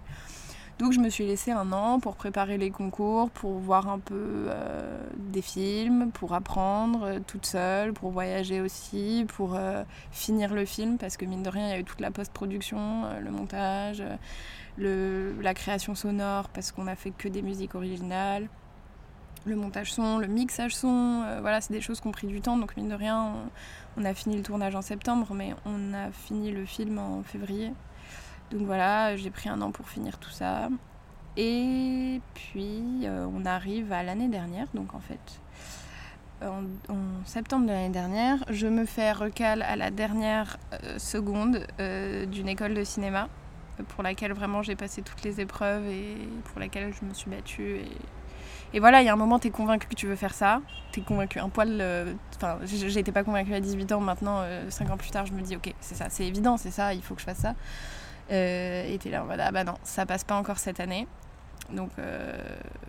[0.79, 4.45] Donc je me suis laissée un an pour préparer les concours, pour voir un peu
[4.47, 10.65] euh, des films, pour apprendre euh, toute seule, pour voyager aussi, pour euh, finir le
[10.65, 14.03] film, parce que mine de rien, il y a eu toute la post-production, le montage,
[14.77, 18.47] la création sonore, parce qu'on a fait que des musiques originales,
[19.45, 22.57] le montage son, le mixage son, voilà, c'est des choses qui ont pris du temps,
[22.57, 23.33] donc mine de rien,
[23.97, 27.71] on a fini le tournage en septembre, mais on a fini le film en février.
[28.51, 30.69] Donc voilà, j'ai pris un an pour finir tout ça.
[31.35, 35.19] Et puis euh, on arrive à l'année dernière, donc en fait
[36.41, 36.63] en,
[37.25, 42.47] septembre de l'année dernière, je me fais recal à la dernière euh, seconde euh, d'une
[42.47, 43.27] école de cinéma
[43.89, 47.77] pour laquelle vraiment j'ai passé toutes les épreuves et pour laquelle je me suis battue.
[47.77, 50.33] Et, et voilà, il y a un moment, tu es convaincu que tu veux faire
[50.33, 50.61] ça.
[50.91, 52.15] Tu es convaincu un poil.
[52.35, 55.55] Enfin, j'étais pas convaincue à 18 ans, maintenant, 5 ans plus tard, je me dis,
[55.55, 57.53] ok, c'est ça, c'est évident, c'est ça, il faut que je fasse ça.
[58.31, 61.07] Euh, et là en mode ah bah non, ça passe pas encore cette année.
[61.71, 62.37] Donc, euh,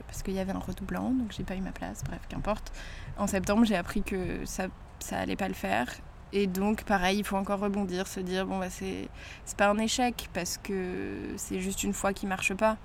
[0.06, 2.72] parce qu'il y avait un redoublant, donc j'ai pas eu ma place, bref, qu'importe.
[3.16, 4.66] En septembre, j'ai appris que ça,
[5.00, 5.88] ça allait pas le faire.
[6.32, 9.08] Et donc, pareil, il faut encore rebondir, se dire, bon, bah, c'est,
[9.56, 12.76] pas un échec, parce que c'est juste une fois qui marche pas.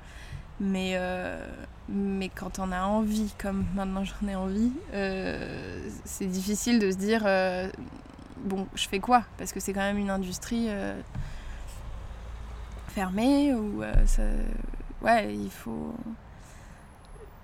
[0.60, 1.46] Mais, euh,
[1.90, 4.72] mais quand on a envie, comme maintenant j'en ai envie,
[6.06, 7.24] c'est difficile de se dire,
[8.38, 9.24] bon, je fais quoi?
[9.38, 10.70] Parce que c'est quand même une industrie
[12.94, 14.24] fermé ou euh, ça...
[15.02, 15.94] ouais il faut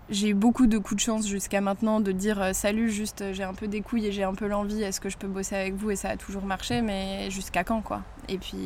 [0.10, 3.34] j'ai eu beaucoup de coups de chance jusqu'à maintenant de dire euh, salut juste euh,
[3.34, 5.56] j'ai un peu des couilles et j'ai un peu l'envie est-ce que je peux bosser
[5.56, 5.92] avec vous?
[5.92, 8.02] Et ça a toujours marché mais jusqu'à quand quoi?
[8.28, 8.58] Et puis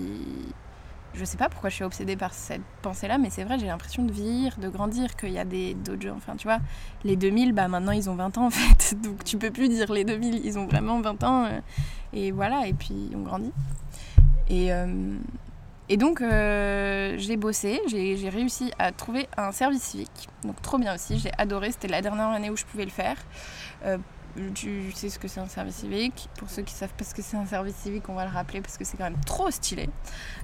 [1.14, 3.68] je sais pas pourquoi je suis obsédée par cette pensée là mais c'est vrai j'ai
[3.68, 6.60] l'impression de vieillir de grandir qu'il y a des d'autres gens enfin tu vois
[7.04, 9.02] les 2000 bah maintenant ils ont 20 ans en fait.
[9.02, 11.50] Donc tu peux plus dire les 2000 ils ont vraiment 20 ans
[12.14, 13.52] et voilà et puis on grandit.
[14.50, 14.72] Et
[15.90, 20.30] Et donc, euh, j'ai bossé, j'ai réussi à trouver un service civique.
[20.44, 21.72] Donc, trop bien aussi, j'ai adoré.
[21.72, 23.18] C'était la dernière année où je pouvais le faire.
[23.86, 23.98] Euh,
[24.56, 26.30] tu sais ce que c'est un service civique.
[26.38, 28.62] Pour ceux qui savent pas ce que c'est un service civique, on va le rappeler
[28.62, 29.90] parce que c'est quand même trop stylé.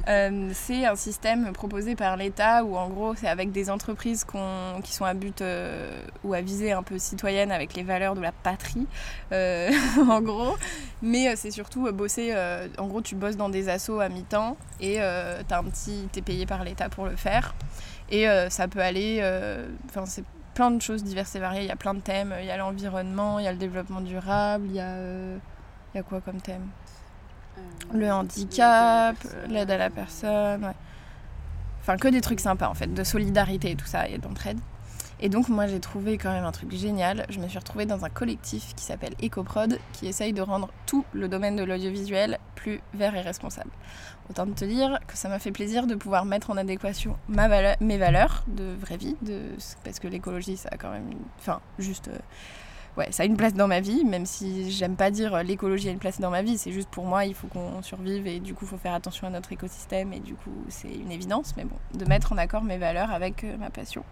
[0.07, 4.25] Euh, c'est un système proposé par l'État où en gros c'est avec des entreprises
[4.83, 8.21] qui sont à but euh, ou à visée un peu citoyenne avec les valeurs de
[8.21, 8.87] la patrie,
[9.31, 9.71] euh,
[10.09, 10.55] en gros.
[11.01, 12.35] Mais c'est surtout bosser.
[12.77, 14.97] en gros, tu bosses dans des assos à mi-temps et
[15.47, 17.55] t'as un petit, t'es payé par l'État pour le faire.
[18.11, 19.21] Et ça peut aller.
[19.89, 20.23] Enfin, c'est
[20.59, 21.61] plein de choses diverses et variées.
[21.61, 22.35] Il y a plein de thèmes.
[22.37, 25.37] Il y a l'environnement, il y a le développement durable, il y a, euh,
[25.93, 26.67] il y a quoi comme thème?
[27.57, 27.61] Euh,
[27.93, 29.15] Le handicap,
[29.47, 30.73] l'aide à la personne.
[31.79, 34.59] Enfin, que des trucs sympas en fait, de solidarité et tout ça, et d'entraide.
[35.21, 37.25] Et donc moi j'ai trouvé quand même un truc génial.
[37.29, 41.03] Je me suis retrouvée dans un collectif qui s'appelle EcoProd, qui essaye de rendre tout
[41.13, 43.71] le domaine de l'audiovisuel plus vert et responsable.
[44.29, 48.43] Autant te dire que ça m'a fait plaisir de pouvoir mettre en adéquation mes valeurs
[48.47, 49.15] de vraie vie,
[49.83, 51.09] parce que l'écologie ça a quand même...
[51.39, 52.09] Enfin, juste...
[52.09, 52.17] Euh,
[52.97, 55.89] ouais, ça a une place dans ma vie, même si j'aime pas dire euh, l'écologie
[55.89, 58.39] a une place dans ma vie, c'est juste pour moi, il faut qu'on survive et
[58.39, 61.55] du coup, il faut faire attention à notre écosystème et du coup, c'est une évidence,
[61.57, 64.03] mais bon, de mettre en accord mes valeurs avec euh, ma passion.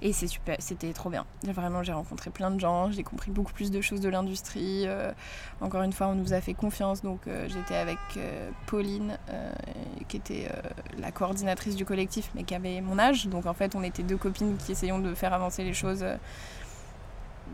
[0.00, 1.26] Et c'était trop bien.
[1.42, 4.84] Vraiment, j'ai rencontré plein de gens, j'ai compris beaucoup plus de choses de l'industrie.
[4.86, 5.12] Euh,
[5.60, 7.98] encore une fois, on nous a fait confiance, donc j'étais avec
[8.66, 9.18] Pauline,
[10.08, 10.48] qui était
[10.98, 13.26] la coordinatrice du collectif, mais qui avait mon âge.
[13.26, 16.04] Donc en fait, on était deux copines qui essayions de faire avancer les choses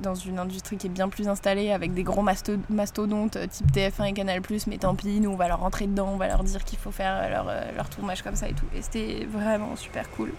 [0.03, 4.07] dans une industrie qui est bien plus installée avec des gros mastodontes euh, type TF1
[4.07, 6.65] et Canal+, mais tant pis, nous on va leur rentrer dedans, on va leur dire
[6.65, 8.67] qu'il faut faire leur, euh, leur tournage comme ça et tout.
[8.75, 10.33] Et c'était vraiment super cool.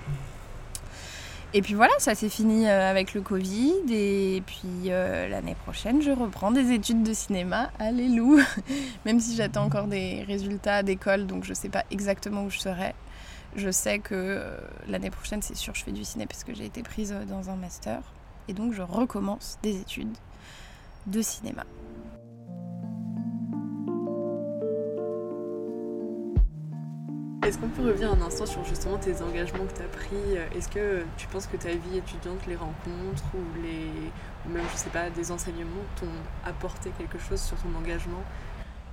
[1.53, 3.73] Et puis voilà, ça s'est fini euh, avec le Covid.
[3.89, 7.71] Et puis l'année prochaine, je reprends des études de cinéma.
[7.79, 8.43] Alléluia
[9.05, 12.93] Même si j'attends encore des résultats d'école, donc je sais pas exactement où je serai.
[13.55, 14.41] Je sais que
[14.89, 17.55] l'année prochaine, c'est sûr, je fais du ciné parce que j'ai été prise dans un
[17.55, 18.01] master
[18.47, 20.15] et donc je recommence des études
[21.08, 21.63] de cinéma.
[27.45, 30.67] Est-ce qu'on peut revenir un instant sur justement tes engagements que tu as pris Est-ce
[30.67, 33.91] que tu penses que ta vie étudiante, les rencontres ou, les,
[34.45, 36.08] ou même, je sais pas, des enseignements t'ont
[36.43, 38.23] apporté quelque chose sur ton engagement?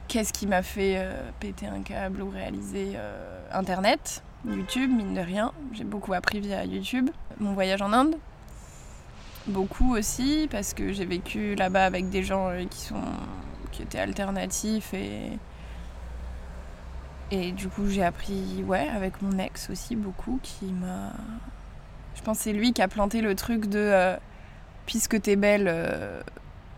[0.07, 5.21] Qu'est-ce qui m'a fait euh, péter un câble ou réaliser euh, Internet YouTube, mine de
[5.21, 5.53] rien.
[5.73, 7.09] J'ai beaucoup appris via YouTube.
[7.39, 8.17] Mon voyage en Inde,
[9.47, 12.91] beaucoup aussi parce que j'ai vécu là-bas avec des gens euh, qui
[13.71, 15.39] qui étaient alternatifs et
[17.33, 21.13] et du coup j'ai appris ouais avec mon ex aussi beaucoup qui m'a
[22.15, 24.17] je pense c'est lui qui a planté le truc de euh,
[24.85, 26.21] puisque t'es belle euh,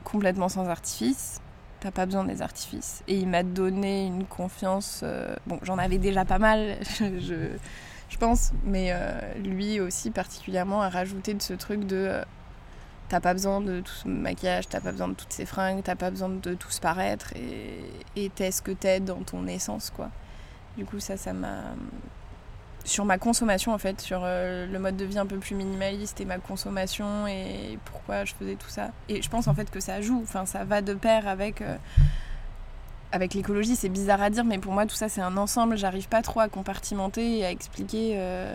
[0.05, 1.40] complètement sans artifice
[1.81, 5.05] t'as pas besoin des artifices et il m'a donné une confiance
[5.47, 7.51] bon j'en avais déjà pas mal je,
[8.09, 8.95] je pense mais
[9.43, 12.23] lui aussi particulièrement a rajouté de ce truc de
[13.11, 15.95] T'as pas besoin de tout ce maquillage, t'as pas besoin de toutes ces fringues, t'as
[15.95, 20.11] pas besoin de tous paraître et t'es ce que t'es dans ton essence, quoi.
[20.77, 21.63] Du coup, ça, ça m'a.
[22.85, 26.21] Sur ma consommation, en fait, sur euh, le mode de vie un peu plus minimaliste
[26.21, 28.91] et ma consommation et pourquoi je faisais tout ça.
[29.09, 31.63] Et je pense, en fait, que ça joue, enfin, ça va de pair avec.
[31.63, 31.77] Euh,
[33.13, 35.79] avec l'écologie, c'est bizarre à dire, mais pour moi, tout ça, c'est un ensemble.
[35.79, 38.15] J'arrive pas trop à compartimenter et à expliquer.
[38.17, 38.55] Euh,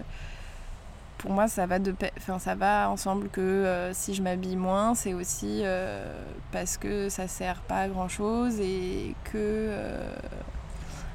[1.18, 5.14] pour moi, ça va, de enfin, ça va ensemble que si je m'habille moins, c'est
[5.14, 5.64] aussi
[6.52, 9.74] parce que ça sert pas à grand chose et que.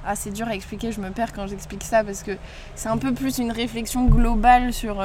[0.07, 2.33] Ah, c'est dur à expliquer, je me perds quand j'explique ça parce que
[2.75, 5.05] c'est un peu plus une réflexion globale sur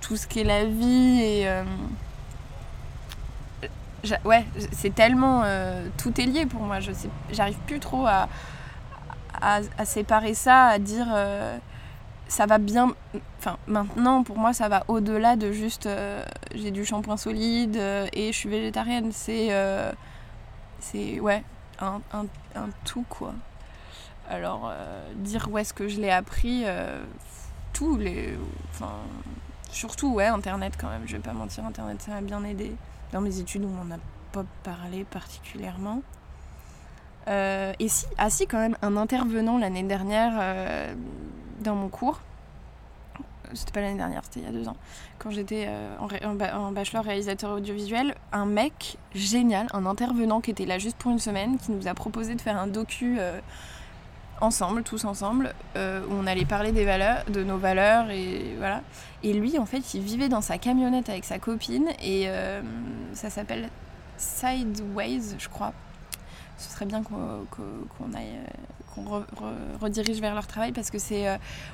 [0.00, 1.48] tout ce qu'est la vie et.
[4.24, 5.44] ouais, c'est tellement.
[5.96, 6.92] tout est lié pour moi, je
[7.32, 8.28] j'arrive plus trop à,
[9.40, 11.08] à, séparer ça, à dire
[12.28, 12.94] ça va bien.
[13.38, 18.06] Enfin, maintenant, pour moi, ça va au-delà de juste euh, j'ai du shampoing solide euh,
[18.12, 19.12] et je suis végétarienne.
[19.12, 19.48] C'est.
[19.50, 19.92] Euh,
[20.80, 21.20] c'est.
[21.20, 21.42] Ouais,
[21.80, 23.32] un, un, tout, quoi.
[24.28, 24.72] Alors,
[25.16, 26.64] dire où est-ce que je l'ai appris,
[27.72, 28.36] tout, les.
[28.70, 28.92] Enfin.
[29.70, 31.02] Surtout, ouais, Internet quand même.
[31.06, 32.72] Je vais pas mentir, Internet, ça m'a bien aidé.
[33.12, 33.98] Dans mes études, on m'en a
[34.32, 36.02] pas parlé particulièrement.
[37.28, 40.94] et si, ah si, quand même, un intervenant l'année dernière
[41.60, 42.20] dans mon cours.
[43.54, 44.76] C'était pas l'année dernière, c'était il y a deux ans.
[45.18, 50.78] Quand j'étais euh, en, bachelor réalisateur audiovisuel, un mec génial, un intervenant qui était là
[50.78, 53.40] juste pour une semaine, qui nous a proposé de faire un docu euh,
[54.40, 58.82] ensemble, tous ensemble, euh, où on allait parler des valeurs, de nos valeurs et voilà.
[59.22, 62.28] Et lui, en fait, il vivait dans sa camionnette avec sa copine et
[63.12, 63.68] ça s'appelle
[64.18, 65.72] Sideways, je crois.
[66.58, 69.24] Ce serait bien qu'on qu'on
[69.80, 71.26] redirige vers leur travail parce que c'est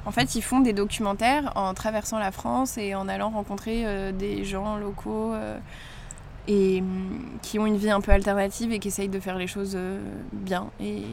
[0.05, 4.44] en fait ils font des documentaires en traversant la France et en allant rencontrer des
[4.44, 5.33] gens locaux
[6.48, 9.46] et hum, qui ont une vie un peu alternative et qui essayent de faire les
[9.46, 9.79] choses
[10.33, 11.05] bien et,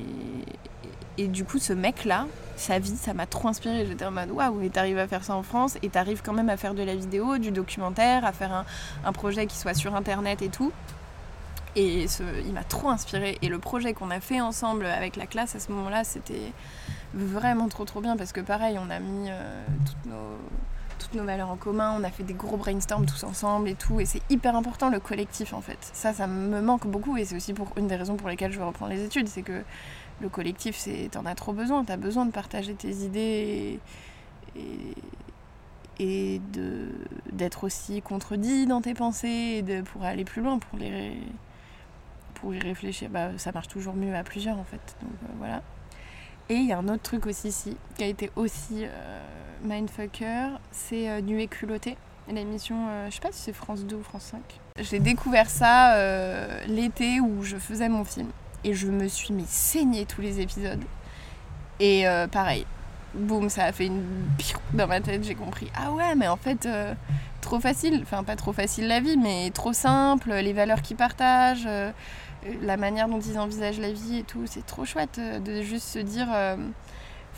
[1.20, 3.86] et du coup, ce mec-là, sa vie, ça m'a trop inspiré.
[3.86, 6.48] J'étais en mode waouh, et t'arrives à faire ça en France, et t'arrives quand même
[6.48, 8.66] à faire de la vidéo, du documentaire, à faire
[9.04, 10.72] un, projet qui soit sur internet et tout.
[11.76, 12.06] Et
[12.46, 13.38] il m'a trop inspiré.
[13.42, 16.54] Et le projet qu'on a fait ensemble avec la classe à ce moment-là, c'était
[17.14, 19.66] vraiment trop trop bien parce que pareil, on a mis euh,
[21.00, 24.00] toutes, nos, valeurs en commun, on a fait des gros brainstorms tous ensemble et tout.
[24.00, 25.80] Et c'est hyper important le collectif en fait.
[25.92, 28.60] Ça, ça me manque beaucoup et c'est aussi pour une des raisons pour lesquelles je
[28.60, 29.28] veux reprendre les études.
[29.28, 29.64] C'est que
[30.22, 31.84] le collectif, c'est t'en as trop besoin.
[31.84, 33.80] T'as besoin de partager tes idées
[34.56, 34.62] et,
[36.00, 36.42] et,
[37.32, 41.18] d'être aussi contredit dans tes pensées de, pour aller plus loin, pour les
[42.36, 43.10] pour y réfléchir.
[43.10, 44.96] Bah, ça marche toujours mieux à plusieurs en fait.
[45.02, 45.62] Donc euh, voilà.
[46.50, 49.22] Et il y a un autre truc aussi ici qui a été aussi euh,
[49.64, 51.98] mindfucker, c'est euh, Nuée culottée.
[52.28, 52.76] L'émission,
[53.08, 54.40] je sais pas si c'est France 2 ou France 5.
[54.78, 55.96] J'ai découvert ça
[56.68, 58.28] l'été où je faisais mon film
[58.64, 60.84] et je me suis mis saigné tous les épisodes.
[61.80, 62.66] Et euh, pareil,
[63.14, 64.04] boum, ça a fait une
[64.74, 65.72] dans ma tête, j'ai compris.
[65.76, 66.94] Ah ouais, mais en fait, euh,
[67.42, 71.68] trop facile, enfin pas trop facile la vie, mais trop simple, les valeurs qu'ils partagent,
[71.68, 71.92] euh,
[72.62, 76.00] la manière dont ils envisagent la vie et tout, c'est trop chouette de juste se
[76.00, 76.28] dire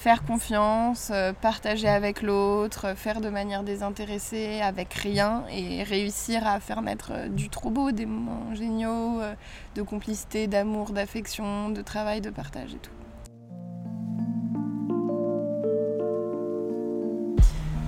[0.02, 6.60] faire confiance, euh, partager avec l'autre, faire de manière désintéressée, avec rien, et réussir à
[6.60, 9.36] faire naître euh, du trop beau, des moments géniaux, euh,
[9.76, 12.90] de complicité, d'amour, d'affection, de travail, de partage et tout.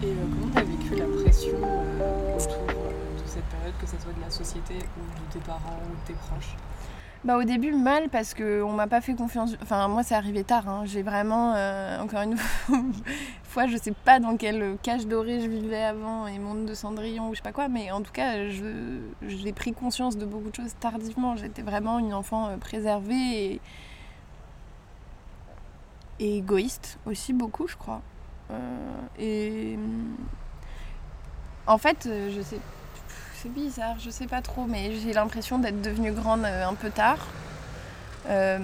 [0.04, 4.22] Et comment tu as vécu la pression autour de cette période, que ce soit de
[4.22, 6.56] la société ou de tes parents ou de tes proches?
[7.26, 9.56] Bah, au début, mal parce qu'on m'a pas fait confiance.
[9.62, 10.68] Enfin, moi, c'est arrivé tard.
[10.68, 10.84] Hein.
[10.86, 12.36] J'ai vraiment, euh, encore une
[13.44, 17.30] fois, je sais pas dans quelle cage dorée je vivais avant et monde de Cendrillon
[17.30, 20.56] ou je sais pas quoi, mais en tout cas, j'ai pris conscience de beaucoup de
[20.56, 21.38] choses tardivement.
[21.38, 23.62] J'étais vraiment une enfant euh, préservée et,
[26.20, 28.02] égoïste aussi, beaucoup, je crois.
[28.52, 28.58] Euh,
[29.18, 29.80] et
[31.68, 32.60] en fait, je sais
[33.44, 36.90] c'est bizarre, je sais pas trop, mais j'ai l'impression d'être devenue grande euh, un peu
[36.90, 37.28] tard.
[38.30, 38.58] Euh,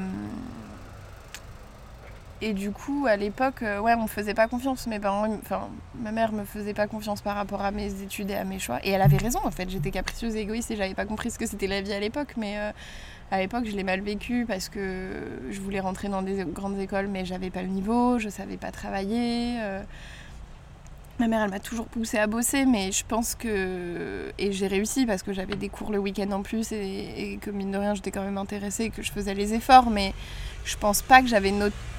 [2.41, 4.87] et du coup, à l'époque, euh, ouais, on me faisait pas confiance.
[4.87, 8.45] Mes enfin, ma mère me faisait pas confiance par rapport à mes études et à
[8.45, 8.79] mes choix.
[8.85, 9.69] Et elle avait raison, en fait.
[9.69, 12.35] J'étais capricieuse et égoïste et j'avais pas compris ce que c'était la vie à l'époque.
[12.37, 12.55] Mais
[13.31, 15.09] à l'époque, je l'ai mal vécu parce que
[15.49, 18.71] je voulais rentrer dans des grandes écoles, mais j'avais pas le niveau, je savais pas
[18.71, 19.57] travailler.
[21.19, 24.31] Ma mère, elle m'a toujours poussée à bosser, mais je pense que.
[24.37, 27.71] Et j'ai réussi parce que j'avais des cours le week-end en plus et, que mine
[27.71, 29.89] de rien, j'étais quand même intéressée et que je faisais les efforts.
[29.89, 30.13] Mais
[30.69, 31.51] je pense pas que j'avais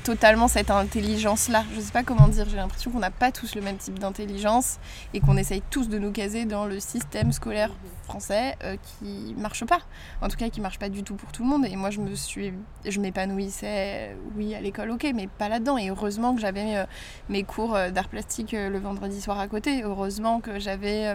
[0.04, 1.64] totalement cette intelligence-là.
[1.74, 4.78] Je sais pas comment dire, j'ai l'impression qu'on n'a pas tous le même type d'intelligence
[5.12, 7.72] et qu'on essaye tous de nous caser dans le système scolaire
[8.04, 9.80] français euh, qui marche pas.
[10.22, 11.66] En tout cas, qui marche pas du tout pour tout le monde.
[11.66, 12.54] Et moi, je me suis,
[12.86, 15.76] je m'épanouissais, oui, à l'école, ok, mais pas là-dedans.
[15.76, 16.84] Et heureusement que j'avais euh,
[17.28, 19.82] mes cours euh, d'art plastique le vendredi soir à côté.
[19.82, 21.14] Heureusement que j'avais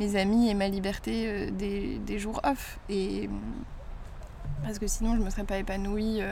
[0.00, 2.78] mes amis et ma liberté des, des, jours off.
[2.88, 3.30] Et
[4.64, 6.22] parce que sinon, je me serais pas épanouie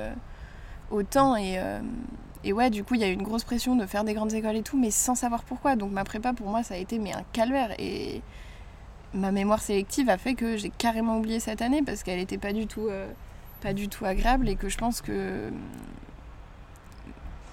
[0.90, 1.36] autant.
[1.36, 1.80] Et, euh,
[2.44, 4.32] et ouais, du coup, il y a eu une grosse pression de faire des grandes
[4.32, 5.76] écoles et tout, mais sans savoir pourquoi.
[5.76, 7.74] Donc ma prépa, pour moi, ça a été mais un calvaire.
[7.78, 8.22] Et
[9.14, 12.52] ma mémoire sélective a fait que j'ai carrément oublié cette année parce qu'elle n'était pas
[12.52, 12.88] du tout...
[12.88, 13.08] Euh,
[13.60, 15.50] pas du tout agréable et que je pense que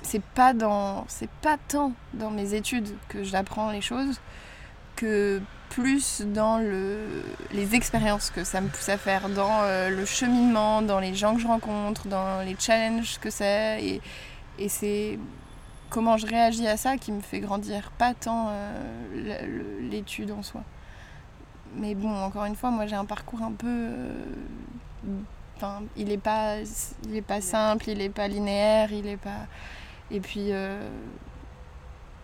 [0.01, 4.19] c'est pas dans c'est pas tant dans mes études que j'apprends les choses
[4.95, 5.41] que
[5.73, 10.83] plus dans le, les expériences que ça me pousse à faire, dans euh, le cheminement,
[10.83, 13.83] dans les gens que je rencontre, dans les challenges que c'est.
[13.83, 14.01] Et,
[14.59, 15.17] et c'est
[15.89, 20.61] comment je réagis à ça qui me fait grandir, pas tant euh, l'étude en soi.
[21.75, 23.67] Mais bon, encore une fois, moi j'ai un parcours un peu.
[23.67, 24.23] Euh,
[25.57, 26.57] enfin, il n'est pas,
[27.05, 29.47] il est pas simple, il n'est pas linéaire, il est pas.
[30.11, 30.51] Et puis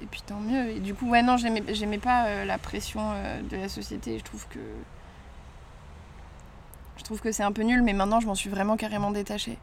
[0.02, 0.70] et puis tant mieux.
[0.70, 4.18] Et du coup, ouais, non, j'aimais pas euh, la pression euh, de la société.
[4.18, 4.60] Je trouve que.
[6.98, 9.58] Je trouve que c'est un peu nul, mais maintenant je m'en suis vraiment carrément détachée.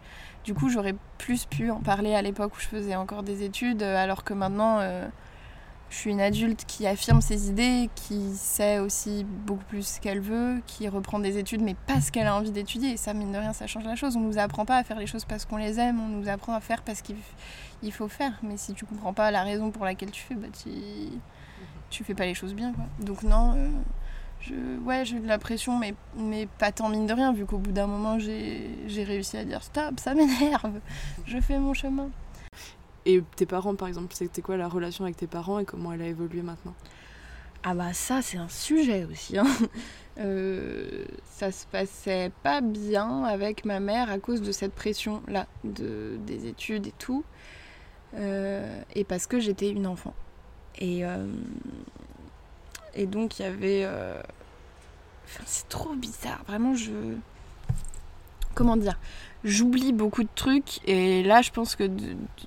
[0.44, 3.82] Du coup, j'aurais plus pu en parler à l'époque où je faisais encore des études,
[3.82, 4.80] euh, alors que maintenant
[5.88, 10.20] je suis une adulte qui affirme ses idées, qui sait aussi beaucoup plus ce qu'elle
[10.20, 12.92] veut, qui reprend des études, mais parce qu'elle a envie d'étudier.
[12.92, 14.16] Et ça, mine de rien, ça change la chose.
[14.16, 16.54] On nous apprend pas à faire les choses parce qu'on les aime, on nous apprend
[16.54, 17.16] à faire parce qu'il
[17.92, 18.32] faut faire.
[18.42, 20.70] Mais si tu comprends pas la raison pour laquelle tu fais, bah tu,
[21.90, 22.72] tu fais pas les choses bien.
[22.72, 22.84] Quoi.
[23.00, 23.68] Donc non, euh,
[24.40, 24.54] je,
[24.84, 27.58] ouais, j'ai eu de la pression, mais, mais pas tant mine de rien, vu qu'au
[27.58, 30.80] bout d'un moment, j'ai réussi à dire stop, ça m'énerve,
[31.26, 32.10] je fais mon chemin.
[33.04, 36.02] Et tes parents, par exemple, c'était quoi la relation avec tes parents et comment elle
[36.02, 36.74] a évolué maintenant?
[37.62, 39.38] Ah bah ça, c'est un sujet aussi.
[39.38, 39.46] Hein.
[40.18, 46.16] Euh, ça se passait pas bien avec ma mère à cause de cette pression-là, de,
[46.26, 47.22] des études et tout.
[48.14, 50.14] Euh, et parce que j'étais une enfant.
[50.78, 51.26] Et, euh,
[52.94, 53.86] et donc il y avait...
[53.86, 56.92] Enfin, c'est trop bizarre, vraiment je...
[58.54, 58.98] Comment dire
[59.46, 61.88] j'oublie beaucoup de trucs et là je pense que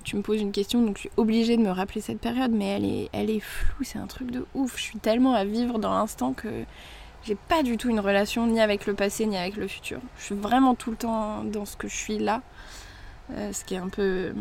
[0.04, 2.66] tu me poses une question donc je suis obligée de me rappeler cette période mais
[2.66, 4.76] elle est, elle est floue, c'est un truc de ouf.
[4.76, 6.48] Je suis tellement à vivre dans l'instant que
[7.24, 10.00] j'ai pas du tout une relation ni avec le passé ni avec le futur.
[10.18, 12.42] Je suis vraiment tout le temps dans ce que je suis là,
[13.32, 14.34] euh, ce qui est un peu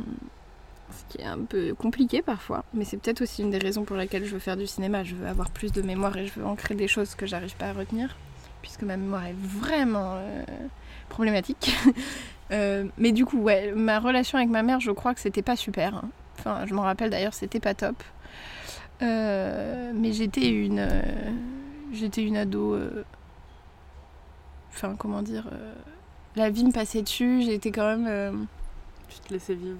[0.91, 3.95] ce qui est un peu compliqué parfois, mais c'est peut-être aussi une des raisons pour
[3.95, 5.03] lesquelles je veux faire du cinéma.
[5.03, 7.67] Je veux avoir plus de mémoire et je veux ancrer des choses que j'arrive pas
[7.67, 8.15] à retenir,
[8.61, 10.43] puisque ma mémoire est vraiment euh,
[11.09, 11.75] problématique.
[12.51, 15.55] Euh, mais du coup, ouais, ma relation avec ma mère, je crois que c'était pas
[15.55, 15.93] super.
[15.93, 16.09] Hein.
[16.39, 18.03] Enfin, je m'en rappelle d'ailleurs, c'était pas top.
[19.03, 20.89] Euh, mais j'étais une,
[21.93, 22.75] j'étais une ado.
[24.71, 25.47] Enfin, comment dire,
[26.35, 27.43] la vie me passait dessus.
[27.43, 28.47] J'étais quand même
[29.09, 29.77] tu te laissais vivre.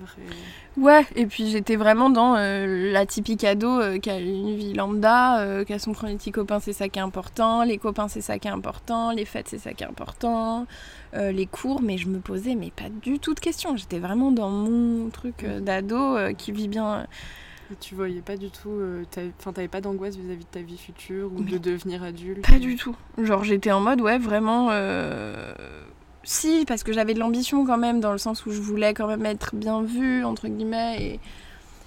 [0.78, 4.74] Ouais, et puis j'étais vraiment dans euh, la typique ado euh, qui a une vie
[4.74, 8.08] lambda, euh, qui a son premier petit copain, c'est ça qui est important, les copains,
[8.08, 10.66] c'est ça qui est important, les fêtes, c'est ça qui est important,
[11.14, 13.76] les cours, mais je me posais mais pas du tout de questions.
[13.76, 17.08] J'étais vraiment dans mon truc d'ado qui vit bien.
[17.72, 18.82] Et tu voyais pas du tout,
[19.40, 22.76] enfin t'avais pas d'angoisse vis-à-vis de ta vie future ou de devenir adulte Pas du
[22.76, 22.96] tout.
[23.18, 24.70] Genre j'étais en mode ouais vraiment
[26.30, 29.08] si, parce que j'avais de l'ambition quand même, dans le sens où je voulais quand
[29.08, 30.98] même être bien vue, entre guillemets.
[31.02, 31.20] Et...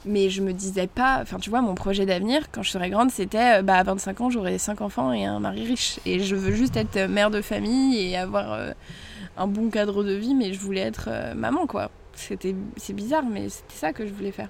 [0.05, 3.13] Mais je me disais pas, enfin tu vois, mon projet d'avenir, quand je serai grande,
[3.13, 6.01] c'était euh, bah, à 25 ans, j'aurai 5 enfants et un mari riche.
[6.07, 8.73] Et je veux juste être euh, mère de famille et avoir euh,
[9.37, 11.93] un bon cadre de vie, mais je voulais être maman, quoi.
[12.15, 14.49] C'était, c'est bizarre, mais c'était ça que je voulais faire.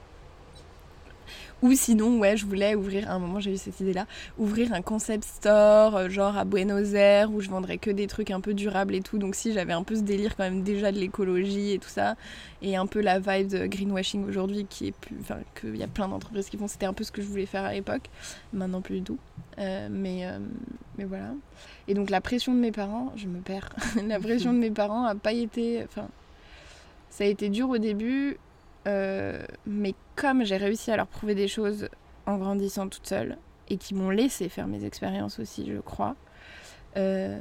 [1.62, 4.06] Ou sinon, ouais, je voulais ouvrir, à un moment j'ai eu cette idée-là,
[4.36, 8.32] ouvrir un concept store, euh, genre à Buenos Aires, où je vendrais que des trucs
[8.32, 9.18] un peu durables et tout.
[9.18, 12.16] Donc si j'avais un peu ce délire quand même déjà de l'écologie et tout ça,
[12.62, 15.88] et un peu la vibe de greenwashing aujourd'hui, qui est plus, enfin, qu'il y a
[15.88, 18.10] plein d'entreprises qui font, c'était un peu ce que je voulais faire à l'époque.
[18.52, 19.18] Maintenant plus du tout.
[19.58, 20.38] Euh, mais, euh,
[20.98, 21.32] mais voilà.
[21.86, 23.70] Et donc la pression de mes parents, je me perds.
[24.06, 26.08] la pression de mes parents a pas été, enfin,
[27.10, 28.38] ça a été dur au début.
[28.86, 31.88] Euh, mais comme j'ai réussi à leur prouver des choses
[32.26, 36.16] en grandissant toute seule et qui m'ont laissé faire mes expériences aussi, je crois,
[36.96, 37.40] euh,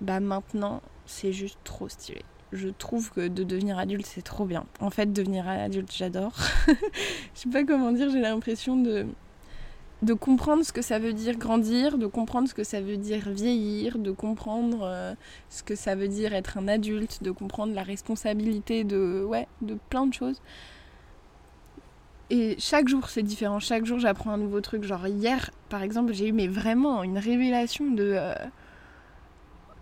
[0.00, 2.22] bah maintenant c'est juste trop stylé.
[2.52, 4.66] Je trouve que de devenir adulte c'est trop bien.
[4.80, 6.34] En fait, devenir adulte j'adore.
[6.68, 6.74] je
[7.34, 9.06] sais pas comment dire, j'ai l'impression de
[10.02, 13.30] de comprendre ce que ça veut dire grandir, de comprendre ce que ça veut dire
[13.30, 15.14] vieillir, de comprendre euh,
[15.48, 19.76] ce que ça veut dire être un adulte, de comprendre la responsabilité de ouais, de
[19.88, 20.40] plein de choses.
[22.28, 24.84] Et chaque jour c'est différent, chaque jour j'apprends un nouveau truc.
[24.84, 28.34] Genre hier par exemple, j'ai eu mais vraiment une révélation de euh,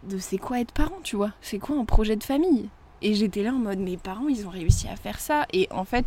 [0.04, 1.32] de c'est quoi être parent, tu vois?
[1.40, 2.68] C'est quoi un projet de famille?
[3.02, 5.46] Et j'étais là en mode mes parents, ils ont réussi à faire ça.
[5.52, 6.06] Et en fait,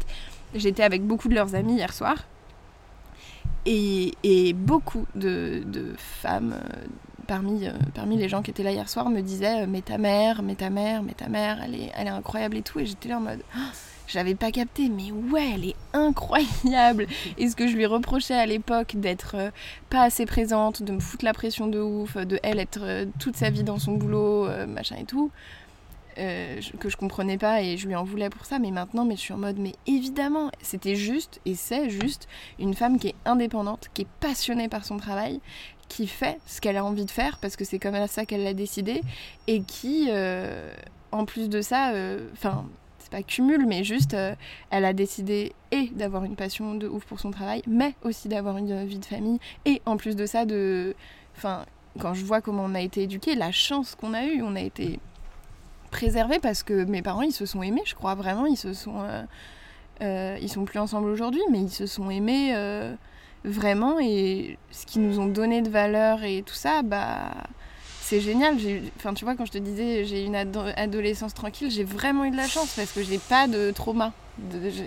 [0.55, 2.23] j'étais avec beaucoup de leurs amis hier soir
[3.65, 5.63] et, beaucoup de,
[5.97, 6.85] femmes euh,
[7.27, 9.97] parmi, euh, parmi les gens qui étaient là hier soir me disaient euh, Mais ta
[9.97, 12.79] mère, mais ta mère, mais ta mère, elle est, elle est incroyable et tout.
[12.79, 13.59] Et j'étais là en mode oh,
[14.07, 17.07] J'avais pas capté, mais ouais, elle est incroyable.
[17.37, 19.35] Et ce que je lui reprochais à l'époque d'être
[19.89, 23.49] pas assez présente, de me foutre la pression de ouf, de elle être toute sa
[23.49, 25.31] vie dans son boulot, machin et tout.
[26.17, 29.15] Euh, que je comprenais pas et je lui en voulais pour ça, mais maintenant, mais
[29.15, 32.27] je suis en mode, mais évidemment, c'était juste et c'est juste
[32.59, 35.41] une femme qui est indépendante, qui est passionnée par son travail,
[35.89, 38.55] qui fait ce qu'elle a envie de faire parce que c'est comme ça qu'elle l'a
[38.55, 39.01] décidé
[39.45, 40.71] et qui, euh,
[41.11, 42.65] en plus de ça, euh, enfin.
[42.97, 44.15] c'est pas cumule, mais juste,
[44.71, 48.57] elle a décidé et d'avoir une passion de ouf pour son travail, mais aussi d'avoir
[48.57, 50.95] une vie de famille, et en plus de ça, de.
[51.35, 51.65] Enfin,
[51.99, 54.61] quand je vois comment on a été éduqué, la chance qu'on a eue, on a
[54.61, 54.99] été
[55.89, 59.01] préservé parce que mes parents ils se sont aimés, je crois vraiment, ils se sont,
[59.01, 59.23] euh,
[60.01, 62.93] euh, ils sont plus ensemble aujourd'hui, mais ils se sont aimés euh,
[63.43, 67.31] vraiment et ce qu'ils nous ont donné de valeur et tout ça, bah
[68.01, 68.55] c'est génial.
[68.95, 72.37] Enfin tu vois quand je te disais j'ai une adolescence tranquille, j'ai vraiment eu de
[72.37, 74.13] la chance parce que j'ai pas de trauma.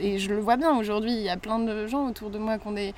[0.03, 2.59] et je le vois bien aujourd'hui, il y a plein de gens autour de moi
[2.59, 2.95] qui ont des,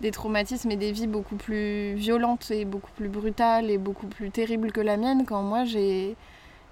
[0.00, 4.30] des traumatismes et des vies beaucoup plus violentes et beaucoup plus brutales et beaucoup plus
[4.30, 6.16] terribles que la mienne quand moi j'ai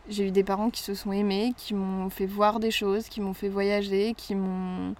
[0.08, 3.20] j'ai eu des parents qui se sont aimés, qui m'ont fait voir des choses, qui
[3.20, 4.94] m'ont fait voyager, qui m'ont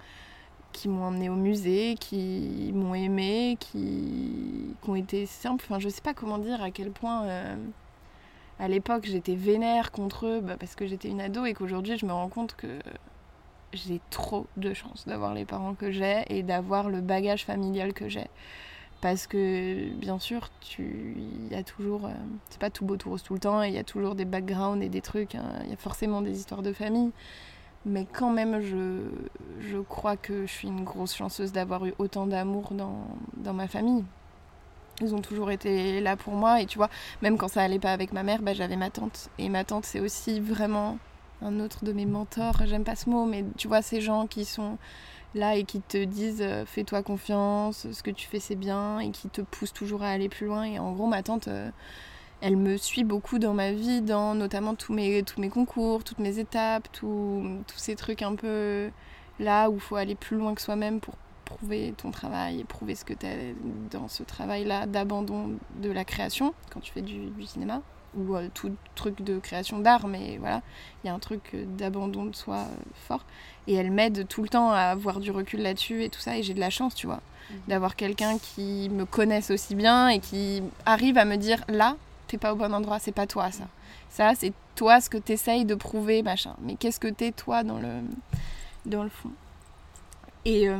[0.85, 4.75] emmené au musée, qui m'ont aimé, qui...
[4.81, 5.65] qui, ont été simples.
[5.67, 7.55] Enfin, je sais pas comment dire à quel point euh,
[8.59, 12.05] à l'époque j'étais vénère contre eux bah, parce que j'étais une ado et qu'aujourd'hui je
[12.05, 12.79] me rends compte que
[13.73, 18.07] j'ai trop de chance d'avoir les parents que j'ai et d'avoir le bagage familial que
[18.07, 18.27] j'ai.
[19.03, 22.05] Parce que, bien sûr, tu il y a toujours.
[22.05, 22.13] Euh,
[22.49, 24.81] c'est pas tout beau, tout rose tout le temps, il y a toujours des backgrounds
[24.81, 25.35] et des trucs.
[25.35, 25.43] hein.
[25.65, 27.11] Il y a forcément des histoires de famille.
[27.85, 29.01] Mais quand même, je,
[29.59, 33.67] je crois que je suis une grosse chanceuse d'avoir eu autant d'amour dans, dans ma
[33.67, 34.05] famille.
[35.01, 36.61] Ils ont toujours été là pour moi.
[36.61, 36.89] Et tu vois,
[37.21, 39.29] même quand ça allait pas avec ma mère, bah, j'avais ma tante.
[39.37, 40.97] Et ma tante, c'est aussi vraiment
[41.41, 42.65] un autre de mes mentors.
[42.65, 44.77] J'aime pas ce mot, mais tu vois, ces gens qui sont
[45.35, 49.11] là et qui te disent euh, fais-toi confiance, ce que tu fais c'est bien, et
[49.11, 50.63] qui te poussent toujours à aller plus loin.
[50.63, 51.69] Et en gros, ma tante, euh,
[52.41, 56.19] elle me suit beaucoup dans ma vie, dans notamment tous mes, tous mes concours, toutes
[56.19, 58.89] mes étapes, tous tous ces trucs un peu
[59.39, 61.15] là où il faut aller plus loin que soi-même pour
[61.45, 63.55] prouver ton travail prouver ce que tu es
[63.91, 67.81] dans ce travail-là d'abandon de la création quand tu fais du, du cinéma
[68.15, 70.61] ou euh, tout truc de création d'art, mais voilà,
[71.03, 72.75] il y a un truc euh, d'abandon de soi euh,
[73.07, 73.25] fort.
[73.67, 76.43] Et elle m'aide tout le temps à avoir du recul là-dessus et tout ça, et
[76.43, 77.21] j'ai de la chance, tu vois,
[77.67, 81.95] d'avoir quelqu'un qui me connaisse aussi bien et qui arrive à me dire là,
[82.27, 83.65] t'es pas au bon endroit, c'est pas toi ça.
[84.09, 86.55] Ça, c'est toi ce que t'essayes de prouver, machin.
[86.61, 87.89] Mais qu'est-ce que t'es toi dans le,
[88.85, 89.31] dans le fond?
[90.45, 90.77] Et, euh,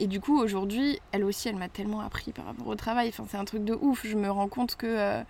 [0.00, 3.08] et du coup, aujourd'hui, elle aussi, elle m'a tellement appris par rapport au travail.
[3.08, 4.06] Enfin, c'est un truc de ouf.
[4.06, 5.22] Je me rends compte que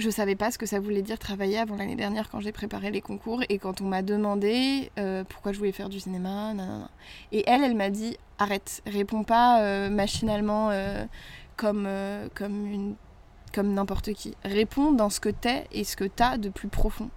[0.00, 2.90] je savais pas ce que ça voulait dire travailler avant l'année dernière quand j'ai préparé
[2.90, 6.54] les concours et quand on m'a demandé euh, pourquoi je voulais faire du cinéma.
[6.54, 6.90] nanana.
[7.32, 11.04] Et elle, elle m'a dit arrête, réponds pas euh, machinalement euh,
[11.56, 11.88] comme,
[12.34, 12.94] comme, une,
[13.52, 14.34] comme n'importe qui.
[14.44, 17.10] Réponds dans ce que t'es et ce que t'as de plus profond.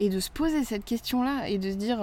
[0.00, 2.00] Et de se poser cette question-là et de se dire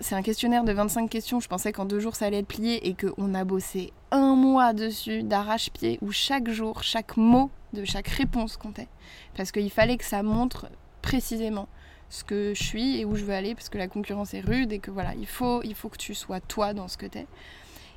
[0.00, 1.40] c'est un questionnaire de 25 questions.
[1.40, 4.72] Je pensais qu'en deux jours ça allait être plié et qu'on a bossé un mois
[4.72, 8.88] dessus d'arrache-pied où chaque jour, chaque mot de chaque réponse comptait.
[9.36, 10.66] Parce qu'il fallait que ça montre
[11.02, 11.68] précisément
[12.08, 14.72] ce que je suis et où je veux aller parce que la concurrence est rude
[14.72, 17.26] et que voilà, il faut, il faut que tu sois toi dans ce que t'es.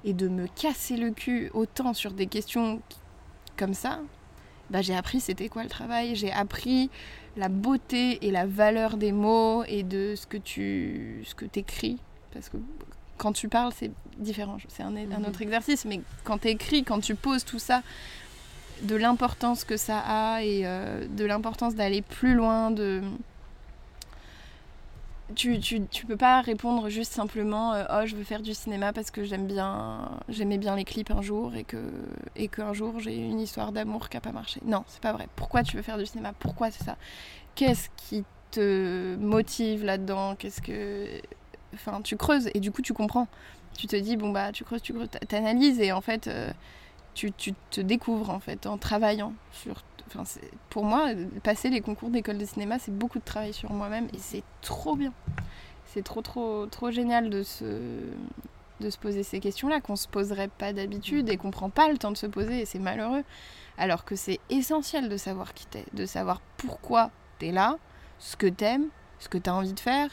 [0.04, 2.82] Et de me casser le cul autant sur des questions
[3.58, 4.00] comme ça,
[4.70, 6.90] bah, j'ai appris c'était quoi le travail, j'ai appris
[7.38, 11.98] la beauté et la valeur des mots et de ce que tu ce que écris.
[12.34, 12.58] Parce que
[13.18, 14.58] quand tu parles, c'est différent.
[14.70, 15.26] C'est un, un Mhm.
[15.26, 17.82] autre exercice, mais quand tu écris, quand tu poses tout ça,
[18.84, 23.02] de l'importance que ça a et euh, de l'importance d'aller plus loin, de.
[25.36, 28.94] Tu, tu, tu peux pas répondre juste simplement euh, oh je veux faire du cinéma
[28.94, 31.78] parce que j'aime bien j'aimais bien les clips un jour et que
[32.36, 34.60] et qu'un jour j'ai une histoire d'amour qui a pas marché.
[34.66, 35.28] Non c'est pas vrai.
[35.36, 36.34] Pourquoi tu veux faire du cinéma?
[36.40, 36.98] Pourquoi c'est ça?
[37.54, 40.36] Qu'est-ce qui te motive là-dedans?
[40.36, 41.06] Qu'est-ce que
[41.76, 43.28] enfin tu creuses et du coup tu comprends.
[43.78, 46.52] Tu te dis bon bah tu creuses tu creuses t'analyses et en fait euh,
[47.28, 49.84] tu, te découvres en fait en travaillant sur
[50.70, 51.10] pour moi
[51.44, 54.96] passer les concours d'école de cinéma c'est beaucoup de travail sur moi-même et c'est trop
[54.96, 55.14] bien.
[55.86, 57.66] C'est trop trop trop génial de se
[58.80, 61.98] de se poser ces questions-là qu'on se poserait pas d'habitude et qu'on prend pas le
[61.98, 63.24] temps de se poser et c'est malheureux.
[63.78, 67.78] Alors que c'est essentiel de savoir qui t'es de savoir pourquoi t'es là
[68.18, 68.88] ce que t'aimes
[69.20, 70.10] ce que t'as envie de faire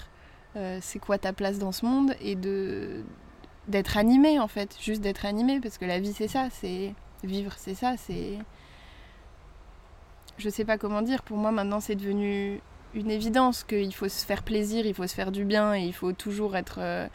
[0.57, 3.05] euh, c'est quoi ta place dans ce monde et de
[3.69, 4.77] d'être animé en fait.
[4.81, 6.95] Juste d'être animé parce que la vie c'est ça c'est
[7.25, 8.39] vivre c'est ça c'est
[10.39, 12.61] je sais pas comment dire pour moi maintenant c'est devenu
[12.95, 15.93] une évidence qu'il faut se faire plaisir il faut se faire du bien et il
[15.93, 17.09] faut toujours être euh,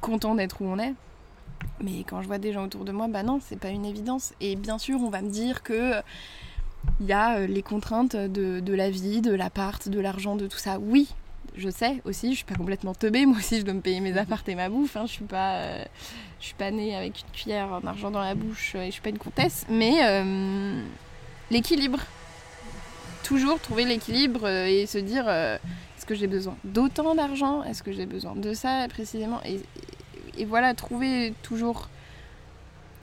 [0.00, 0.94] content d'être où on est.
[1.82, 4.32] Mais quand je vois des gens autour de moi bah non c'est pas une évidence.
[4.40, 5.94] Et bien sûr on va me dire que
[7.00, 10.46] il y a euh, les contraintes de, de la vie de l'appart de l'argent de
[10.46, 10.78] tout ça.
[10.78, 11.08] Oui
[11.56, 14.16] je sais aussi, je suis pas complètement teubée, moi aussi je dois me payer mes
[14.16, 15.84] apparts et ma bouffe, hein, je suis pas euh,
[16.40, 19.02] je suis pas née avec une cuillère d'argent dans la bouche euh, et je suis
[19.02, 20.82] pas une comtesse, mais euh,
[21.50, 21.98] l'équilibre.
[23.24, 25.56] Toujours trouver l'équilibre et se dire euh,
[25.96, 29.60] est-ce que j'ai besoin d'autant d'argent Est-ce que j'ai besoin de ça précisément et, et-
[30.38, 31.88] et voilà, trouver toujours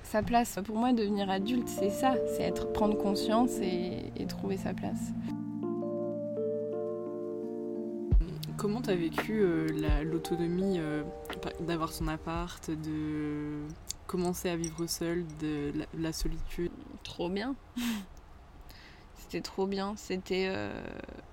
[0.04, 0.58] sa place.
[0.66, 5.12] Pour moi, devenir adulte, c'est ça, c'est être prendre conscience et, et trouver sa place.
[8.58, 11.04] Comment t'as vécu euh, la- l'autonomie euh,
[11.60, 13.60] d'avoir son appart, de
[14.08, 16.72] commencer à vivre seul, de la, solitude?
[17.04, 17.56] Trop bien.
[19.20, 19.96] C'était trop bien.
[19.98, 20.72] C'était euh,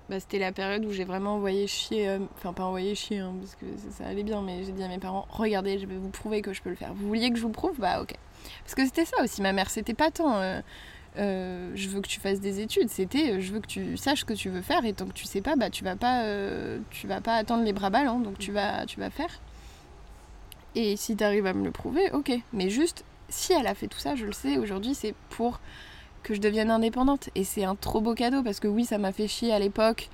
[0.09, 2.17] bah, c'était la période où j'ai vraiment envoyé chier.
[2.35, 4.87] Enfin, pas envoyé chier, hein, parce que ça, ça allait bien, mais j'ai dit à
[4.87, 6.93] mes parents Regardez, je vais vous prouver que je peux le faire.
[6.93, 7.79] Vous vouliez que je vous prouve?
[7.79, 8.15] Bah, ok.
[8.63, 9.69] Parce que c'était ça aussi, ma mère.
[9.69, 10.41] C'était pas tant.
[11.17, 14.21] Euh, je veux que tu fasses des études, c'était euh, je veux que tu saches
[14.21, 16.23] ce que tu veux faire et tant que tu sais pas, bah tu vas pas,
[16.23, 19.39] euh, tu vas pas attendre les bras ballants, donc tu vas, tu vas faire.
[20.75, 22.31] Et si tu arrives à me le prouver, ok.
[22.51, 25.59] Mais juste, si elle a fait tout ça, je le sais, aujourd'hui, c'est pour
[26.23, 27.29] que je devienne indépendante.
[27.35, 30.09] Et c'est un trop beau cadeau parce que oui, ça m'a fait chier à l'époque.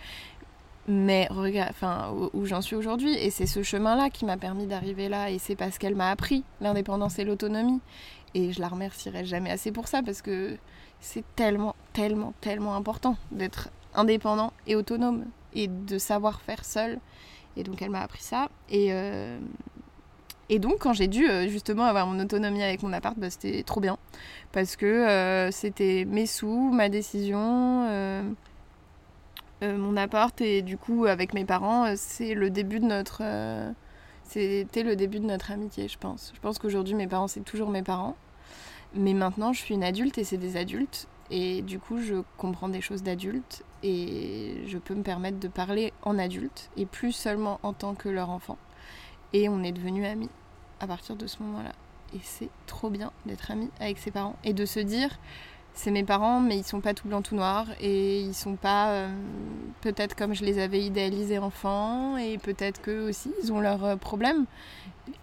[0.87, 3.13] mais regarde, enfin, où, j'en suis aujourd'hui.
[3.13, 5.31] Et c'est ce chemin-là qui m'a permis d'arriver là.
[5.31, 7.79] Et c'est parce qu'elle m'a appris l'indépendance et l'autonomie.
[8.33, 10.57] Et je la remercierai jamais assez pour ça parce que
[11.01, 16.99] c'est tellement, tellement, tellement important d'être indépendant et autonome et de savoir faire seul.
[17.57, 18.49] Et donc elle m'a appris ça.
[18.69, 19.39] Et, euh,
[20.49, 23.63] et donc quand j'ai dû euh, justement avoir mon autonomie avec mon appart, bah, c'était
[23.63, 23.97] trop bien.
[24.51, 28.29] Parce que euh, c'était mes sous, ma décision
[29.61, 33.21] mon appart et du coup avec mes parents, c'est le début de notre
[34.23, 36.31] c'était le début de notre amitié, je pense.
[36.33, 38.15] Je pense qu'aujourd'hui mes parents c'est toujours mes parents.
[38.93, 42.69] Mais maintenant je suis une adulte et c'est des adultes et du coup je comprends
[42.69, 47.59] des choses d'adultes et je peux me permettre de parler en adulte et plus seulement
[47.63, 48.57] en tant que leur enfant.
[49.33, 50.29] Et on est devenus amis
[50.79, 51.73] à partir de ce moment-là.
[52.15, 55.19] Et c'est trop bien d'être amis avec ses parents et de se dire
[55.79, 58.89] c'est mes parents, mais ils sont pas tout blanc tout noir et ils sont pas
[58.89, 59.09] euh,
[59.79, 63.95] peut-être comme je les avais idéalisés enfants et peut-être qu'eux aussi ils ont leurs euh,
[63.95, 64.45] problèmes,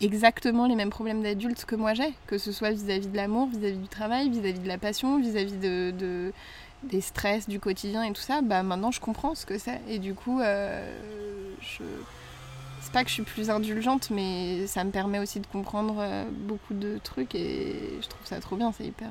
[0.01, 3.77] exactement les mêmes problèmes d'adultes que moi j'ai, que ce soit vis-à-vis de l'amour, vis-à-vis
[3.77, 6.33] du travail, vis-à-vis de la passion, vis-à-vis de,
[6.85, 8.41] des stress du quotidien et tout ça.
[8.41, 10.91] Bah maintenant je comprends ce que c'est et du coup euh,
[11.61, 11.83] je
[12.81, 16.73] c'est pas que je suis plus indulgente, mais ça me permet aussi de comprendre beaucoup
[16.73, 19.11] de trucs et je trouve ça trop bien, c'est hyper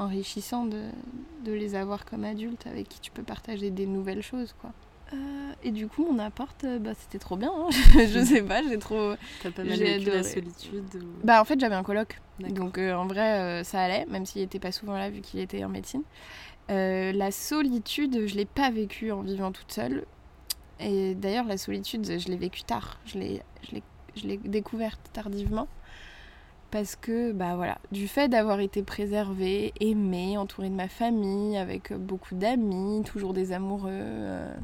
[0.00, 0.82] enrichissant de,
[1.44, 4.72] de, les avoir comme adultes avec qui tu peux partager des nouvelles choses quoi.
[5.12, 7.52] Euh, et du coup, mon appart, euh, bah, c'était trop bien.
[7.52, 7.68] Hein.
[7.94, 9.14] je sais pas, j'ai trop.
[9.42, 10.84] T'as pas mal vécu la solitude
[11.24, 12.20] Bah, en fait, j'avais un coloc.
[12.38, 15.64] Donc, euh, en vrai, ça allait, même s'il était pas souvent là vu qu'il était
[15.64, 16.02] en médecine.
[16.68, 20.04] la solitude, je l'ai pas vécue en vivant toute seule.
[20.78, 23.00] Et d'ailleurs, la solitude, je l'ai vécue tard.
[23.04, 25.68] Je l'ai découverte tardivement
[26.70, 31.92] parce que bah voilà, du fait d'avoir été préservée, aimée, entourée de ma famille, avec
[31.92, 34.54] beaucoup d'amis, toujours des amoureux, euh,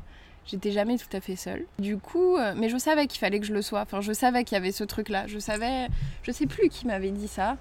[0.47, 1.65] j'étais jamais tout à fait seule.
[1.79, 3.81] Du coup, euh, mais je savais qu'il fallait que je le sois.
[3.81, 5.27] Enfin, je savais qu'il y avait ce truc-là.
[5.27, 5.89] Je savais,
[6.23, 7.57] je sais plus qui m'avait dit ça.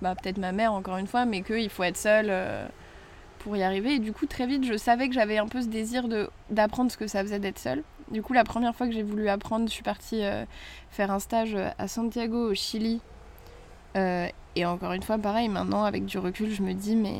[0.00, 2.66] Bah peut-être ma mère encore une fois, mais qu'il faut être seule euh,
[3.40, 3.94] pour y arriver.
[3.94, 6.90] Et du coup, très vite, je savais que j'avais un peu ce désir de d'apprendre
[6.90, 7.82] ce que ça faisait d'être seule.
[8.10, 10.22] Du coup, la première fois que j'ai voulu apprendre, je suis partie
[10.90, 13.00] faire un stage à Santiago, au Chili,
[13.96, 17.16] euh, et encore une fois, pareil, maintenant, avec du recul, je me dis, mais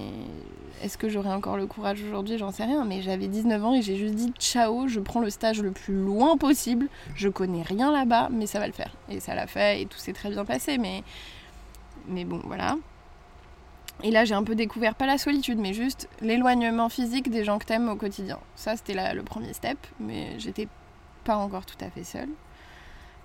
[0.83, 2.39] est-ce que j'aurais encore le courage aujourd'hui?
[2.39, 2.85] J'en sais rien.
[2.85, 5.95] Mais j'avais 19 ans et j'ai juste dit, ciao, je prends le stage le plus
[5.95, 6.89] loin possible.
[7.14, 8.93] Je connais rien là-bas, mais ça va le faire.
[9.09, 10.79] Et ça l'a fait et tout s'est très bien passé.
[10.79, 11.03] Mais,
[12.09, 12.77] mais bon, voilà.
[14.03, 17.59] Et là, j'ai un peu découvert, pas la solitude, mais juste l'éloignement physique des gens
[17.59, 18.39] que t'aimes au quotidien.
[18.57, 20.66] Ça, c'était le premier step, mais j'étais
[21.25, 22.29] pas encore tout à fait seule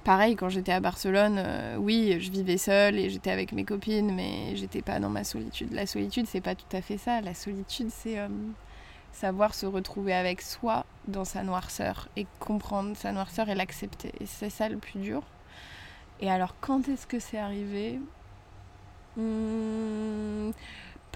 [0.07, 4.15] pareil, quand j'étais à Barcelone, euh, oui, je vivais seule et j'étais avec mes copines,
[4.15, 5.73] mais j'étais pas dans ma solitude.
[5.73, 7.19] La solitude, c'est pas tout à fait ça.
[7.19, 8.29] La solitude, c'est euh,
[9.11, 14.13] savoir se retrouver avec soi dans sa noirceur et comprendre sa noirceur et l'accepter.
[14.21, 15.23] Et c'est ça le plus dur.
[16.21, 17.99] Et alors, quand est-ce que c'est arrivé?
[19.17, 20.51] Hmm,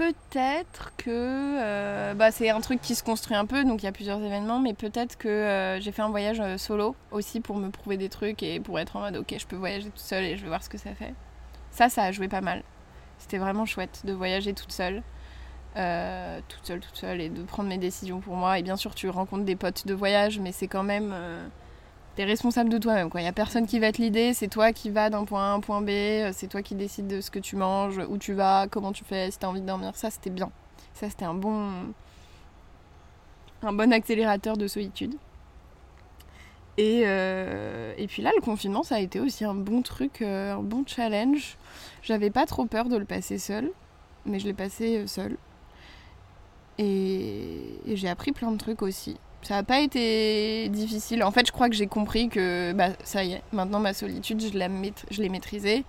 [0.01, 3.87] peut-être que euh, bah, c'est un truc qui se construit un peu, donc il y
[3.87, 7.55] a plusieurs événements, mais peut-être que euh, j'ai fait un voyage euh, solo aussi pour
[7.57, 10.23] me prouver des trucs et pour être en mode ok, je peux voyager toute seule
[10.23, 11.13] et je vais voir ce que ça fait.
[11.69, 12.63] Ça, ça a joué pas mal.
[13.19, 15.03] C'était vraiment chouette de voyager toute seule.
[15.75, 18.57] toute seule, toute seule et de prendre mes décisions pour moi.
[18.57, 21.13] Et bien sûr, tu rencontres des potes de voyage, mais c'est quand même
[22.15, 23.09] t'es responsable de toi-même.
[23.15, 25.51] Il n'y a personne qui va te l'idée, c'est toi qui vas d'un point A
[25.51, 28.17] à un point B, euh, c'est toi qui décides de ce que tu manges, où
[28.17, 29.95] tu vas, comment tu fais, si t'as envie de dormir.
[29.95, 30.51] Ça, c'était bien.
[30.93, 31.93] Ça, c'était un bon,
[33.63, 35.15] un bon accélérateur de solitude.
[36.77, 40.55] Et, euh, et puis là, le confinement, ça a été aussi un bon truc, euh,
[40.55, 41.57] un bon challenge.
[42.01, 43.71] J'avais pas trop peur de le passer seul,
[44.25, 45.37] mais je l'ai passé seul.
[46.77, 49.17] et j'ai appris plein de trucs aussi.
[49.43, 51.23] Ça n'a pas été difficile.
[51.23, 54.41] En fait, je crois que j'ai compris que bah, ça y est, maintenant ma solitude,
[54.41, 55.83] je l'ai maîtrisée.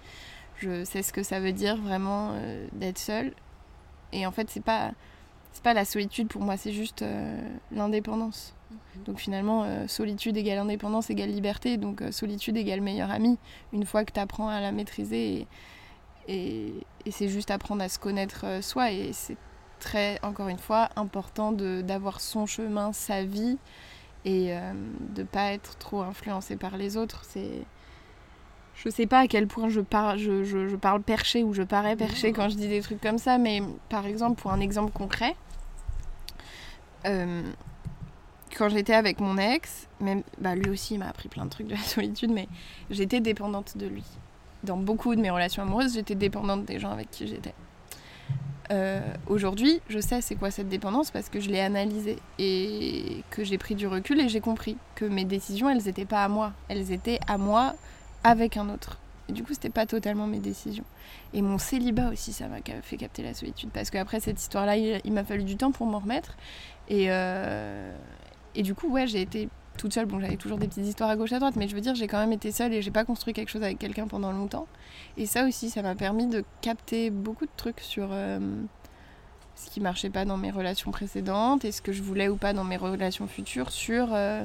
[0.56, 3.34] Je sais ce que ça veut dire vraiment euh, d'être seule.
[4.12, 4.92] Et en fait, c'est pas
[5.52, 7.36] c'est pas la solitude pour moi, c'est juste euh,
[7.72, 8.54] l'indépendance.
[8.70, 9.04] Mhm.
[9.04, 11.76] Donc finalement, euh, solitude égale indépendance égale liberté.
[11.76, 13.38] Donc solitude égale meilleur ami.
[13.72, 15.46] Une fois que tu apprends à la maîtriser, et,
[16.28, 16.74] et,
[17.04, 18.92] et c'est juste apprendre à se connaître soi.
[18.92, 19.36] Et c'est
[19.82, 23.58] très, encore une fois, important d'avoir son chemin, sa vie
[24.24, 24.72] et euh,
[25.10, 27.22] de pas être trop influencé par les autres.
[27.24, 27.66] C'est
[28.74, 31.94] je sais pas à quel point je, parle je, je, parle perché ou je parais
[31.94, 35.36] perché quand je dis des trucs comme ça, mais par exemple, pour un exemple concret,
[37.06, 37.42] euh,
[38.56, 41.74] quand j'étais avec mon ex, même, bah lui aussi m'a appris plein de trucs de
[41.74, 42.48] la solitude, mais
[42.90, 44.04] j'étais dépendante de lui.
[44.64, 47.54] Dans beaucoup de mes relations amoureuses, j'étais dépendante des gens avec qui j'étais.
[48.72, 53.44] Euh, aujourd'hui, je sais c'est quoi cette dépendance parce que je l'ai analysée et que
[53.44, 56.52] j'ai pris du recul et j'ai compris que mes décisions, elles n'étaient pas à moi,
[56.68, 57.74] elles étaient à moi
[58.24, 58.98] avec un autre.
[59.28, 60.84] Et du coup, c'était pas totalement mes décisions.
[61.34, 65.12] Et mon célibat aussi, ça m'a fait capter la solitude parce qu'après cette histoire-là, il,
[65.12, 66.36] m'a fallu du temps pour m'en remettre.
[66.88, 67.92] Et, euh,
[68.54, 70.06] et du coup, ouais, j'ai été toute seule.
[70.06, 72.06] Bon, j'avais toujours des petites histoires à gauche à droite, mais je veux dire, j'ai
[72.06, 74.66] quand même été seule et j'ai pas construit quelque chose avec quelqu'un pendant longtemps.
[75.16, 78.38] Et ça aussi, ça m'a permis de capter beaucoup de trucs sur euh,
[79.54, 82.52] ce qui marchait pas dans mes relations précédentes et ce que je voulais ou pas
[82.52, 84.44] dans mes relations futures sur, euh,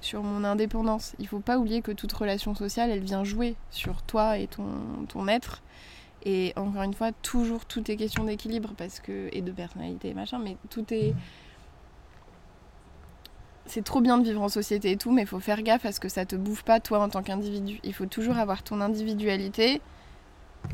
[0.00, 1.14] sur mon indépendance.
[1.18, 4.66] Il faut pas oublier que toute relation sociale, elle vient jouer sur toi et ton,
[5.08, 5.62] ton être.
[6.24, 10.38] Et encore une fois, toujours tout est question d'équilibre parce que et de personnalité machin,
[10.38, 11.14] mais tout est
[13.68, 15.92] c'est trop bien de vivre en société et tout, mais il faut faire gaffe à
[15.92, 17.80] ce que ça te bouffe pas toi en tant qu'individu.
[17.84, 19.80] Il faut toujours avoir ton individualité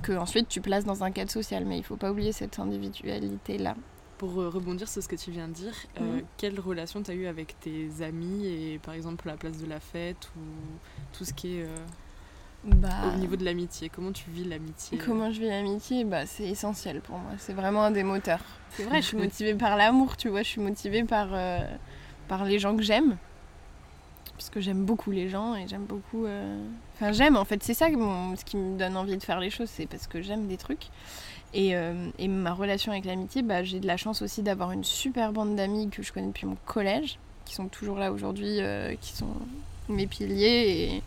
[0.03, 3.59] que ensuite tu places dans un cadre social, mais il faut pas oublier cette individualité
[3.59, 3.75] là.
[4.19, 6.23] Pour euh, rebondir sur ce que tu viens de dire, euh, mhm.
[6.37, 9.81] quelle relation tu as eu avec tes amis et par exemple la place de la
[9.81, 10.41] fête ou
[11.13, 11.77] tout ce qui est euh,
[12.65, 13.89] bah, au niveau de l'amitié?
[13.89, 14.99] Comment tu vis l'amitié?
[14.99, 16.05] Comment je vis l'amitié?
[16.05, 18.45] Bah, C'est essentiel pour moi, c'est vraiment un des moteurs.
[18.71, 21.29] C'est vrai, je suis motivée par l'amour, tu vois, je suis motivée par
[22.29, 23.17] par les gens que j'aime.
[24.37, 26.27] Parce que j'aime beaucoup les gens et j'aime beaucoup.
[26.27, 26.59] Euh,
[26.95, 29.71] enfin, j'aime en fait, c'est ça ce qui me donne envie de faire les choses,
[29.71, 30.89] c'est parce que j'aime des trucs.
[31.55, 34.83] Et, euh, et ma relation avec l'amitié, bah, j'ai de la chance aussi d'avoir une
[34.83, 38.97] super bande d'amis que je connais depuis mon collège, qui sont toujours là aujourd'hui, euh,
[39.01, 39.29] qui sont
[39.89, 41.03] mes piliers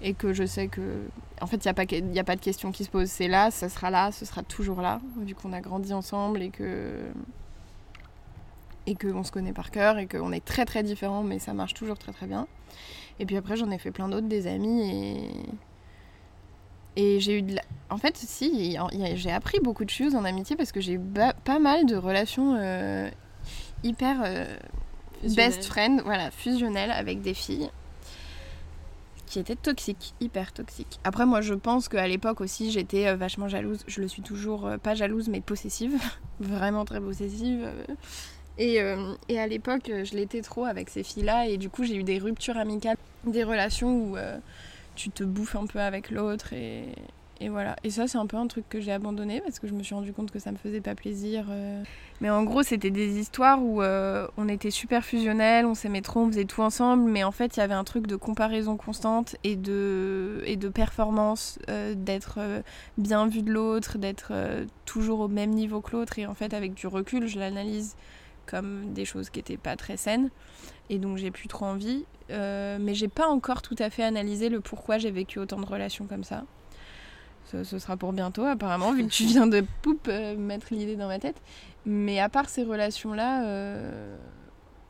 [0.00, 0.80] et, et, que je sais que.
[1.42, 3.10] En fait, il n'y a, pas, a pas de question qui se pose.
[3.10, 6.48] C'est là, ça sera là, ce sera toujours là, vu qu'on a grandi ensemble et
[6.48, 7.02] que
[8.86, 11.74] et qu'on se connaît par cœur et qu'on est très très différents, mais ça marche
[11.74, 12.46] toujours très très bien.
[13.18, 15.30] Et puis après, j'en ai fait plein d'autres, des amis, et.
[16.96, 17.62] Et j'ai eu de la...
[17.88, 18.76] En fait, si,
[19.14, 21.00] j'ai appris beaucoup de choses en amitié parce que j'ai eu
[21.44, 23.08] pas mal de relations euh,
[23.82, 24.44] hyper euh,
[25.34, 27.70] best friend, voilà, fusionnelles avec des filles
[29.26, 31.00] qui étaient toxiques, hyper toxiques.
[31.04, 33.84] Après, moi, je pense qu'à l'époque aussi, j'étais euh, vachement jalouse.
[33.86, 35.98] Je le suis toujours, pas jalouse, mais possessive.
[36.40, 37.66] Vraiment très possessive.
[38.58, 41.96] Et, euh, et à l'époque, je l'étais trop avec ces filles-là, et du coup, j'ai
[41.96, 44.36] eu des ruptures amicales, des relations où euh,
[44.94, 46.84] tu te bouffes un peu avec l'autre, et,
[47.40, 47.76] et, voilà.
[47.82, 49.94] Et ça, c'est un peu un truc que j'ai abandonné parce que je me suis
[49.94, 51.46] rendu compte que ça me faisait pas plaisir.
[51.50, 51.82] Euh.
[52.20, 56.28] Mais en gros, c'était des histoires où on était super fusionnels, on s'aimait trop, on
[56.28, 59.56] faisait tout ensemble, mais en fait, il y avait un truc de comparaison constante et
[59.56, 61.58] de, et de performance,
[61.96, 62.38] d'être
[62.96, 64.32] bien vu de l'autre, d'être
[64.84, 67.96] toujours au même niveau que l'autre, et en fait, avec du recul, je l'analyse
[68.46, 70.30] comme des choses qui n'étaient pas très saines.
[70.90, 72.04] Et donc j'ai plus trop envie.
[72.30, 75.66] Euh, mais j'ai pas encore tout à fait analysé le pourquoi j'ai vécu autant de
[75.66, 76.44] relations comme ça.
[77.46, 81.08] Ce, sera pour bientôt apparemment, vu que tu viens de poup euh, mettre l'idée dans
[81.08, 81.36] ma tête.
[81.84, 84.16] Mais à part ces relations-là, euh,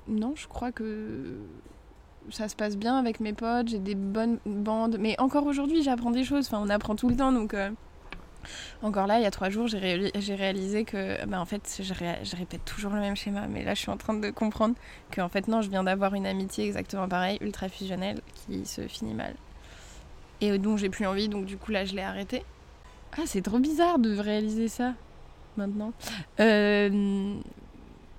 [0.07, 1.35] non, je crois que
[2.31, 4.97] ça se passe bien avec mes potes, j'ai des bonnes bandes.
[5.01, 6.47] Mais encore aujourd'hui, j'apprends des choses.
[6.47, 7.57] Enfin, on apprend tout le temps, donc
[8.83, 12.65] encore là, il y a trois jours, j'ai réalisé que, bah, en fait, je, répète
[12.65, 13.47] toujours le même schéma.
[13.49, 14.75] Mais là, je suis en train de comprendre
[15.11, 18.87] que, en fait, non, je viens d'avoir une amitié exactement pareille, ultra fusionnelle, qui se
[18.89, 19.35] finit mal.
[20.41, 22.43] Et donc, j'ai plus envie, donc du coup, là, je l'ai arrêté.
[23.17, 24.95] Ah, c'est trop bizarre de réaliser ça
[25.57, 25.93] maintenant.
[26.41, 27.35] Euh,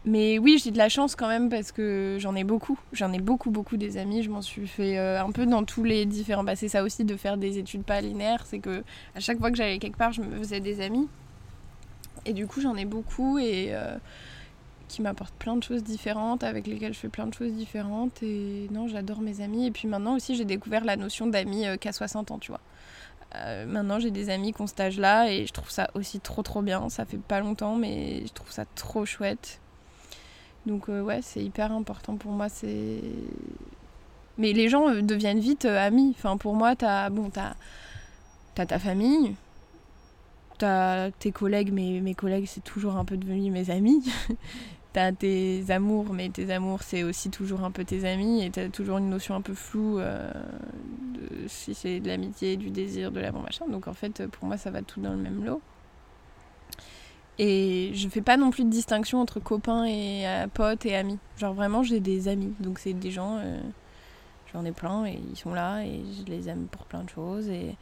[0.06, 2.78] mais oui, j'ai de la chance quand même parce que j'en ai beaucoup.
[2.92, 4.22] J'en ai beaucoup, beaucoup des amis.
[4.22, 6.44] Je m'en suis fait euh, un peu dans tous les différents.
[6.44, 8.46] Bah, c'est ça aussi de faire des études pas linéaires.
[8.46, 8.84] C'est que
[9.16, 11.08] à chaque fois que j'allais quelque part, je me faisais des amis.
[12.26, 13.96] Et du coup, j'en ai beaucoup et euh,
[14.90, 18.22] qui m'apportent plein de choses différentes, avec lesquelles je fais plein de choses différentes.
[18.24, 19.68] Et non, j'adore mes amis.
[19.68, 22.62] Et puis maintenant aussi, j'ai découvert la notion d'amis euh, qu'à 60 ans, tu vois.
[23.68, 26.62] maintenant, j'ai des amis qui ont cet âge-là et je trouve ça aussi trop trop
[26.62, 26.90] bien.
[26.90, 29.62] Ça fait pas longtemps, mais je trouve ça trop chouette.
[30.66, 32.50] Donc euh, ouais, c'est hyper important pour moi.
[32.50, 33.02] C'est
[34.38, 36.14] mais les gens euh, deviennent vite euh, amis.
[36.18, 37.54] Enfin pour moi, t'as bon, t'as
[38.58, 39.36] as ta famille,
[40.58, 44.04] t'as tes collègues, mais mes collègues c'est toujours un peu devenu mes amis.
[44.94, 48.70] t'as tes amours, mais tes amours c'est aussi toujours un peu tes amis et t'as
[48.70, 53.42] toujours une notion un peu floue de si c'est de l'amitié, du désir, de l'amour
[53.42, 53.66] machin.
[53.68, 55.62] Donc en fait pour moi ça va tout dans le même lot.
[57.40, 61.18] Et je fais pas non plus de distinction entre copains et euh, potes et amis.
[61.38, 62.54] Genre vraiment, j'ai des amis.
[62.60, 63.60] Donc c'est des gens, euh,
[64.54, 67.50] j'en ai plein et ils sont là et je les aime pour plein de choses.
[67.50, 67.76] Et...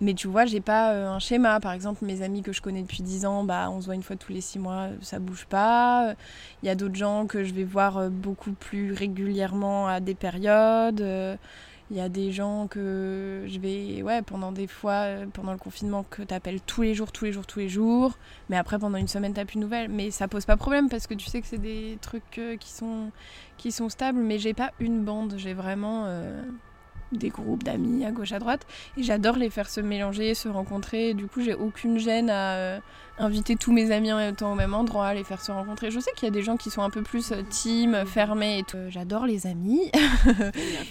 [0.00, 1.60] Mais tu vois, j'ai pas euh, un schéma.
[1.60, 4.02] Par exemple, mes amis que je connais depuis 10 ans, bah, on se voit une
[4.02, 6.14] fois tous les 6 mois, ça bouge pas.
[6.62, 11.38] Il y a d'autres gens que je vais voir beaucoup plus régulièrement à des périodes.
[11.90, 15.58] Il y a des gens que je vais, ouais, pendant des fois, euh, pendant le
[15.58, 18.18] confinement, que tu appelles tous les jours, tous les jours, tous les jours.
[18.48, 19.88] Mais après, pendant une semaine, tu plus de nouvelles.
[19.88, 22.70] Mais ça pose pas problème parce que tu sais que c'est des trucs euh, qui,
[22.70, 23.12] sont,
[23.56, 24.18] qui sont stables.
[24.18, 26.06] Mais j'ai pas une bande, j'ai vraiment
[27.12, 31.14] des groupes d'amis à gauche à droite et j'adore les faire se mélanger, se rencontrer.
[31.14, 32.78] Du coup, j'ai aucune gêne à euh,
[33.18, 35.90] inviter tous mes amis en même temps au même endroit, les faire se rencontrer.
[35.90, 38.58] Je sais qu'il y a des gens qui sont un peu plus euh, team, fermés
[38.58, 38.76] et tout.
[38.76, 39.90] Euh, j'adore les amis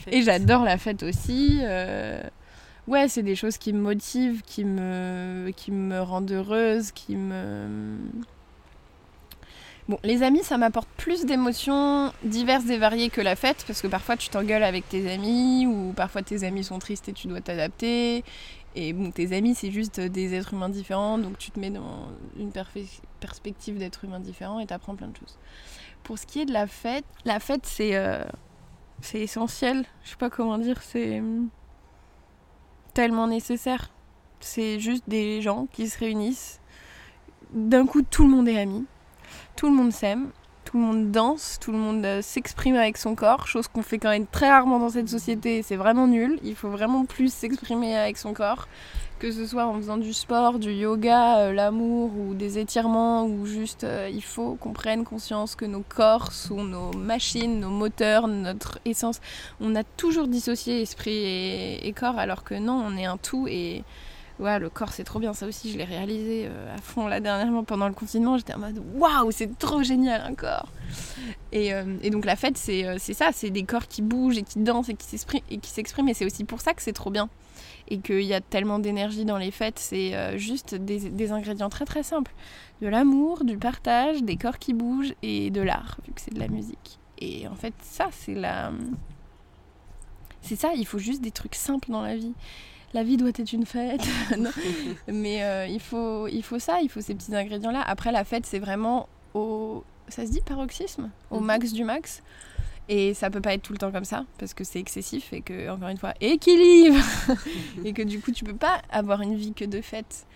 [0.08, 1.62] et j'adore la fête aussi.
[2.88, 7.98] Ouais, c'est des choses qui me motivent, qui me, qui me rendent heureuse, qui me
[10.04, 14.18] Les amis, ça m'apporte plus d'émotions diverses et variées que la fête, parce que parfois
[14.18, 18.24] tu t'engueules avec tes amis, ou parfois tes amis sont tristes et tu dois t'adapter.
[18.76, 22.08] Et bon, tes amis, c'est juste des êtres humains différents, donc tu te mets dans
[22.38, 22.52] une
[23.20, 25.38] perspective d'être humain différent et t'apprends plein de choses.
[26.04, 28.24] Pour ce qui est de la fête, la fête, c'est euh,
[29.02, 29.86] c'est essentiel.
[30.04, 31.22] Je sais pas comment dire, c'est
[32.96, 33.92] tellement nécessaire.
[34.40, 36.60] C'est juste des gens qui se réunissent.
[37.54, 38.86] D'un coup, tout le monde est ami
[39.56, 40.30] tout le monde s'aime,
[40.66, 44.00] tout le monde danse, tout le monde euh, s'exprime avec son corps, chose qu'on fait
[44.00, 46.40] quand même très rarement dans cette société, c'est vraiment nul.
[46.44, 48.68] Il faut vraiment plus s'exprimer avec son corps,
[49.20, 53.46] que ce soit en faisant du sport, du yoga, euh, l'amour ou des étirements, ou
[53.46, 58.28] juste euh, il faut qu'on prenne conscience que nos corps sont nos machines, nos moteurs,
[58.28, 59.22] notre essence.
[59.62, 63.84] On a toujours dissocié esprit et corps, alors que non, on est un tout et
[64.40, 67.20] ouais, le corps c'est trop bien, ça aussi je l'ai réalisé euh, à fond là
[67.20, 70.70] dernièrement pendant le confinement, j'étais en mode waouh, c'est trop génial un corps.
[71.52, 74.60] Et, euh, donc la fête euh, c'est ça, c'est des corps qui bougent et qui
[74.60, 77.30] dansent et qui s'expriment et c'est aussi pour ça que c'est trop bien.
[77.88, 81.86] Et qu'il y a tellement d'énergie dans les fêtes, c'est juste des, des, ingrédients très
[81.86, 82.34] très simples.
[82.82, 86.40] De l'amour, du partage, des corps qui bougent et de l'art, vu que c'est de
[86.40, 87.00] la musique.
[87.20, 88.72] Et en fait ça c'est la...
[90.42, 92.34] C'est ça, il faut juste des trucs simples dans la vie
[92.96, 94.08] la vie doit être une fête.
[95.08, 97.84] Mais euh, il, faut, il faut ça, il faut ces petits ingrédients-là.
[97.86, 99.84] Après, la fête, c'est vraiment au.
[100.08, 101.12] Ça se dit paroxysme?
[101.30, 101.46] Au mhm.
[101.46, 102.24] max du max?
[102.88, 105.42] Et ça peut pas être tout le temps comme ça, parce que c'est excessif et
[105.42, 107.04] que, encore une fois, équilibre
[107.84, 110.28] Et que du coup, tu peux pas avoir une vie que de fête.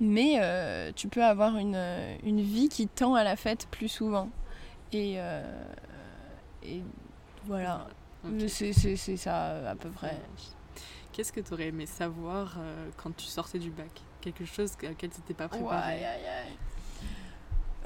[0.00, 1.78] Mais euh, tu peux avoir une,
[2.24, 4.30] une, vie qui tend à la fête plus souvent.
[4.92, 5.42] Et, euh,
[6.64, 6.80] et
[7.46, 7.86] voilà.
[8.48, 8.72] C'est
[9.16, 10.16] ça à peu près.
[11.18, 13.90] Qu'est-ce que tu aurais aimé savoir euh, quand tu sortais du bac?
[14.20, 15.98] Quelque chose auquel tu n'étais pas préparé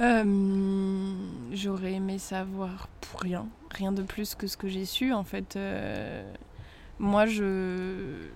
[0.00, 1.14] euh,
[1.50, 3.46] J'aurais aimé savoir pour rien.
[3.70, 5.14] Rien de plus que ce que j'ai su.
[5.14, 6.30] En fait, euh,
[6.98, 8.28] moi, je.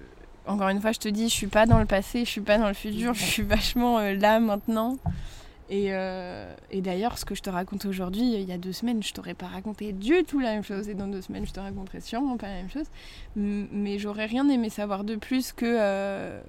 [0.46, 2.56] Encore une fois, je te dis, je suis pas dans le passé, je suis pas
[2.56, 4.96] dans le futur, je suis vachement là maintenant.
[5.70, 9.12] Euh, et, d'ailleurs, ce que je te raconte aujourd'hui, il y a deux semaines, je
[9.12, 10.88] t'aurais pas raconté du tout la même chose.
[10.88, 12.86] Et dans deux semaines, je te raconterai sûrement pas la même chose.
[13.34, 16.40] Mais j'aurais rien aimé savoir de plus que euh,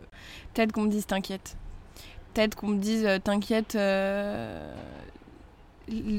[0.54, 1.58] peut-être qu'on me dise t'inquiète.
[2.34, 3.78] Peut-être qu'on me dise euh, t'inquiète,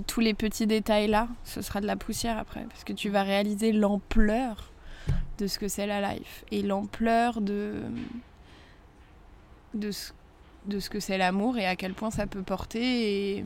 [0.06, 2.64] tous les petits détails là, ce sera de la poussière après.
[2.68, 4.72] Parce que tu vas réaliser l'ampleur
[5.38, 6.44] de ce que c'est la life.
[6.50, 7.82] Et l'ampleur de,
[9.74, 10.12] de ce
[10.66, 13.36] de ce que c'est l'amour et à quel point ça peut porter.
[13.38, 13.44] Et,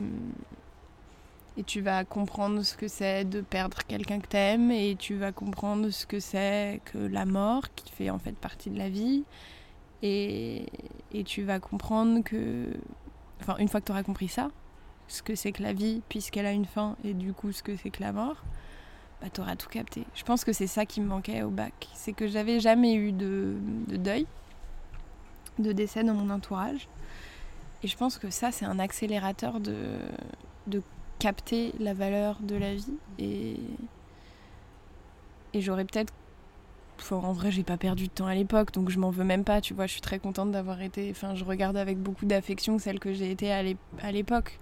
[1.57, 5.31] et tu vas comprendre ce que c'est de perdre quelqu'un que t'aimes et tu vas
[5.31, 9.23] comprendre ce que c'est que la mort qui fait en fait partie de la vie.
[10.01, 10.65] Et,
[11.13, 12.73] et tu vas comprendre que,
[13.39, 14.49] enfin, une fois que tu auras compris ça,
[15.07, 17.75] ce que c'est que la vie puisqu'elle a une fin et du coup ce que
[17.75, 18.43] c'est que la mort,
[19.21, 20.05] bah, tu auras tout capté.
[20.15, 21.87] Je pense que c'est ça qui me manquait au bac.
[21.93, 23.55] C'est que j'avais jamais eu de,
[23.87, 24.25] de deuil,
[25.59, 26.87] de décès dans mon entourage.
[27.83, 29.75] Et je pense que ça, c'est un accélérateur de,
[30.67, 30.81] de
[31.19, 32.97] capter la valeur de la vie.
[33.19, 33.57] Et,
[35.53, 36.13] et j'aurais peut-être.
[37.11, 39.59] en vrai, j'ai pas perdu de temps à l'époque, donc je m'en veux même pas,
[39.61, 39.85] tu vois.
[39.85, 41.09] Je suis très contente d'avoir été.
[41.11, 44.59] Enfin, je regarde avec beaucoup d'affection celle que j'ai été à l'époque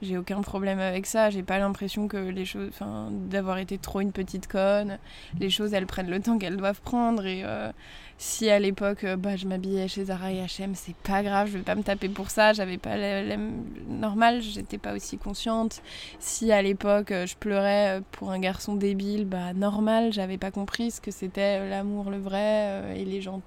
[0.00, 1.30] j'ai aucun problème avec ça.
[1.30, 4.98] J'ai pas l'impression que les choses, enfin, d'avoir été trop une petite conne.
[5.40, 7.26] Les choses, elles prennent le temps qu'elles doivent prendre.
[7.26, 7.72] Et euh,
[8.16, 11.48] si à l'époque, euh, bah, je m'habillais chez Zara et H&M, c'est pas grave.
[11.48, 12.52] Je vais pas me taper pour ça.
[12.52, 14.40] J'avais pas l'aime normal.
[14.40, 15.82] J'étais pas aussi consciente.
[16.20, 20.12] Si à l'époque, euh, je pleurais pour un garçon débile, bah normal.
[20.12, 23.42] J'avais pas compris ce que c'était l'amour, le vrai, et les gens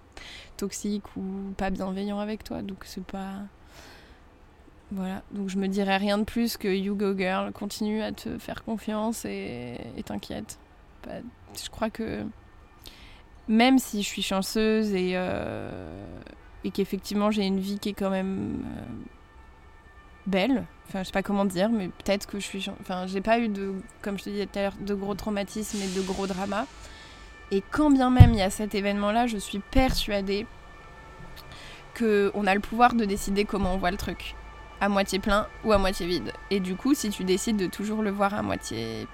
[0.58, 2.62] toxiques ou pas bienveillants avec toi.
[2.62, 3.36] Donc c'est pas
[4.92, 8.38] voilà, donc je me dirais rien de plus que You Go Girl, continue à te
[8.38, 10.60] faire confiance et t'inquiète.
[11.08, 12.26] Je crois que
[13.48, 16.06] même si je suis chanceuse et, euh,
[16.64, 18.86] et qu'effectivement j'ai une vie qui est quand même euh,
[20.26, 22.70] belle, enfin je sais pas comment dire, mais peut-être que je suis.
[22.80, 25.80] Enfin, j'ai pas eu de, comme je te disais tout à l'heure, de gros traumatismes
[25.82, 26.66] et de gros dramas.
[27.52, 30.46] Et quand bien même il y a cet événement-là, je suis persuadée
[31.98, 34.36] qu'on a le pouvoir de décider comment on voit le truc.
[34.82, 36.34] À moitié plein ou à moitié vide.
[36.50, 39.08] Et du coup, si tu décides de toujours le voir à moitié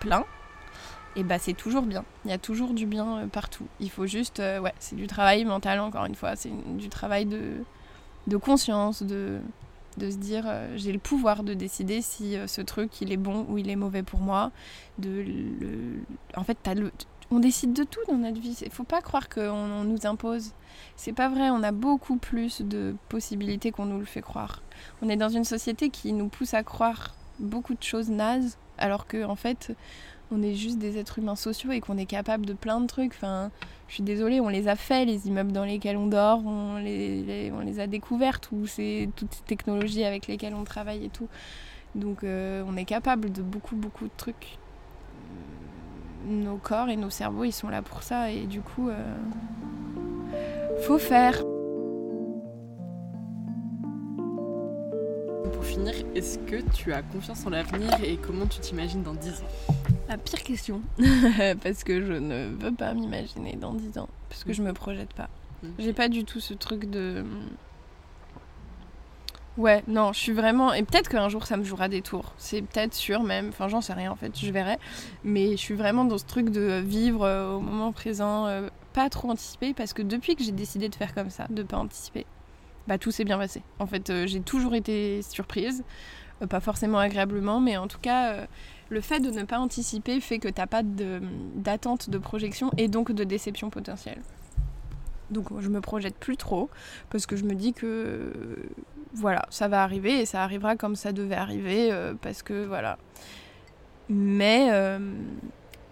[0.00, 0.24] plein,
[1.14, 2.04] et eh bah c'est toujours bien.
[2.24, 3.66] Il y a toujours du bien euh, partout.
[3.80, 6.36] Il faut juste, euh, ouais, c'est du travail mental encore une fois.
[6.36, 7.56] C'est du travail de,
[8.28, 9.38] de conscience, de,
[9.98, 13.44] de se dire euh, j'ai le pouvoir de décider si ce truc il est bon
[13.50, 14.52] ou il est mauvais pour moi.
[14.98, 15.98] De le...
[16.34, 16.90] En fait, as le...
[17.32, 18.58] on décide de tout dans notre vie.
[18.62, 20.52] Il faut pas croire qu'on nous impose.
[20.96, 21.48] C'est pas vrai.
[21.48, 24.62] On a beaucoup plus de possibilités qu'on nous le fait croire.
[25.00, 29.06] On est dans une société qui nous pousse à croire beaucoup de choses nazes, alors
[29.06, 29.74] que en fait
[30.30, 33.12] on est juste des êtres humains sociaux et qu'on est capable de plein de trucs.
[33.12, 33.50] Enfin,
[33.88, 37.50] je suis désolée, on les a fait, les immeubles dans lesquels on dort, on les,
[37.54, 41.28] on les a découvertes, ou c'est toutes ces technologies avec lesquelles on travaille et tout.
[41.94, 44.58] Donc euh, on est capable de beaucoup, beaucoup de trucs.
[46.26, 49.16] Nos corps et nos cerveaux, ils sont là pour ça, et du coup, euh,
[50.82, 51.42] faut faire.
[55.52, 59.30] Pour finir, est-ce que tu as confiance en l'avenir et comment tu t'imagines dans 10
[59.40, 59.74] ans?
[60.08, 60.82] La pire question.
[61.62, 64.08] parce que je ne veux pas m'imaginer dans 10 ans.
[64.28, 64.54] Parce que mm.
[64.54, 65.28] je me projette pas.
[65.62, 65.68] Mm.
[65.78, 67.24] J'ai pas du tout ce truc de.
[69.58, 70.72] Ouais, non, je suis vraiment.
[70.72, 72.32] Et peut-être qu'un jour ça me jouera des tours.
[72.38, 73.48] C'est peut-être sûr même.
[73.48, 74.78] Enfin, j'en sais rien en fait, je verrai.
[75.24, 79.10] Mais je suis vraiment dans ce truc de vivre euh, au moment présent, euh, pas
[79.10, 79.74] trop anticiper.
[79.74, 82.24] Parce que depuis que j'ai décidé de faire comme ça, de pas anticiper,
[82.88, 83.62] bah tout s'est bien passé.
[83.78, 85.84] En fait, euh, j'ai toujours été surprise.
[86.48, 88.46] pas forcément agréablement, mais en tout cas
[88.88, 92.88] le fait de ne pas anticiper fait que tu n'as pas d'attente de, projection et
[92.88, 94.20] donc de déception potentielle.
[95.30, 96.68] Donc je me projette plus trop
[97.10, 98.32] parce que je me dis que
[99.14, 102.98] voilà, ça va arriver et ça arrivera comme ça devait arriver euh, parce que voilà.
[104.08, 104.98] Mais euh,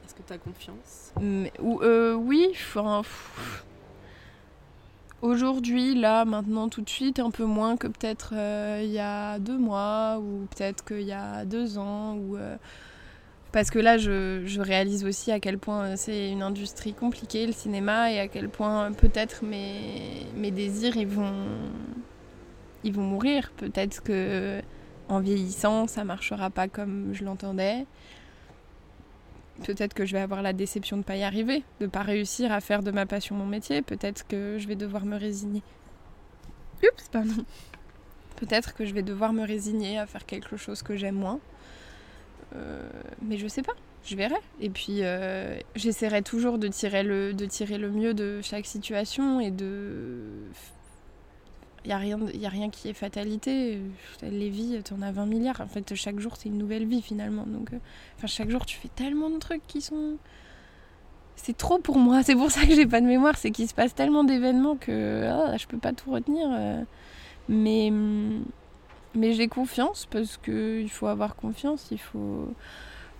[0.05, 1.13] est-ce que tu as confiance
[1.61, 2.49] ou, euh, Oui,
[5.23, 8.33] aujourd'hui, là, maintenant, tout de suite, un peu moins que peut-être
[8.83, 12.37] il y a deux mois ou peut-être qu'il y a deux ans ou
[13.53, 18.13] parce que là, je, réalise aussi à quel point c'est une industrie compliquée, le cinéma,
[18.13, 21.33] et à quel point peut-être mes, mes désirs, ils vont,
[22.85, 23.53] ils vont mourir.
[23.57, 24.61] Peut-être que
[25.09, 27.87] en vieillissant, ça marchera pas comme je l'entendais.
[29.65, 32.61] Peut-être que je vais avoir la déception de pas y arriver, de pas réussir à
[32.61, 33.83] faire de ma passion mon métier.
[33.83, 35.63] Peut-être que je vais devoir me résigner.
[36.83, 37.45] Oups, pardon.
[38.37, 41.41] Peut-être que je vais devoir me résigner à faire quelque chose que j'aime moins.
[42.57, 42.89] Euh,
[43.21, 43.75] mais je sais pas,
[44.05, 44.41] je verrai.
[44.61, 49.41] Et puis euh, j'essaierai toujours de tirer, le, de tirer le mieux de chaque situation
[49.41, 50.23] et de.
[51.85, 53.81] Il n'y a, rien, y a rien qui est fatalité.
[54.23, 55.61] Les vies, tu en as 20 milliards.
[55.61, 57.47] En fait, chaque jour, c'est une nouvelle vie finalement.
[57.47, 57.79] Donc, euh,
[58.27, 60.17] chaque jour, tu fais tellement de trucs qui sont.
[61.37, 62.23] C'est trop pour moi.
[62.23, 63.39] C'est pour ça que j'ai pas de mémoire.
[63.39, 66.49] C'est qu'il se passe tellement d'événements que ah, je peux pas tout retenir.
[67.49, 67.89] Mais.
[67.91, 68.45] Hum,
[69.15, 72.55] mais j'ai confiance parce qu'il faut avoir confiance, il faut...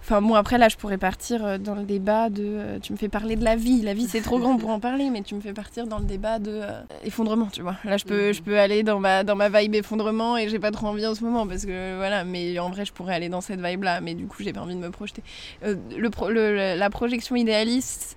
[0.03, 2.43] Enfin bon, après là, je pourrais partir euh, dans le débat de...
[2.45, 3.83] Euh, tu me fais parler de la vie.
[3.83, 6.05] La vie, c'est trop grand pour en parler, mais tu me fais partir dans le
[6.05, 7.77] débat de euh, effondrement, tu vois.
[7.85, 10.71] Là, je peux, je peux aller dans ma, dans ma vibe effondrement et j'ai pas
[10.71, 13.41] trop envie en ce moment parce que voilà, mais en vrai, je pourrais aller dans
[13.41, 15.23] cette vibe-là, mais du coup, j'ai pas envie de me projeter.
[15.63, 18.17] le, la projection idéaliste,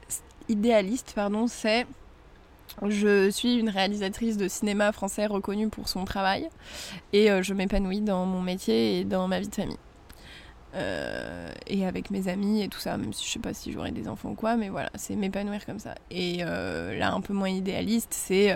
[0.50, 1.86] idéaliste pardon, c'est
[2.88, 6.50] je suis une réalisatrice de cinéma français reconnue pour son travail
[7.12, 9.78] et je m'épanouis dans mon métier et dans ma vie de famille.
[10.76, 13.92] Euh, et avec mes amis et tout ça, même si je sais pas si j'aurai
[13.92, 15.96] des enfants ou quoi, mais voilà, c'est m'épanouir comme ça.
[16.10, 18.54] Et euh, là, un peu moins idéaliste, c'est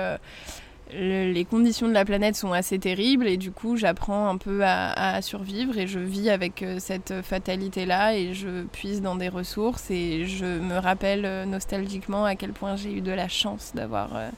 [0.94, 5.22] les conditions de la planète sont assez terribles et du coup j'apprends un peu à,
[5.22, 9.90] survivre et je vis avec euh, cette fatalité là et je puise dans des ressources
[9.90, 14.16] et je me rappelle euh, nostalgiquement à quel point j'ai eu de la chance d'avoir
[14.16, 14.30] euh,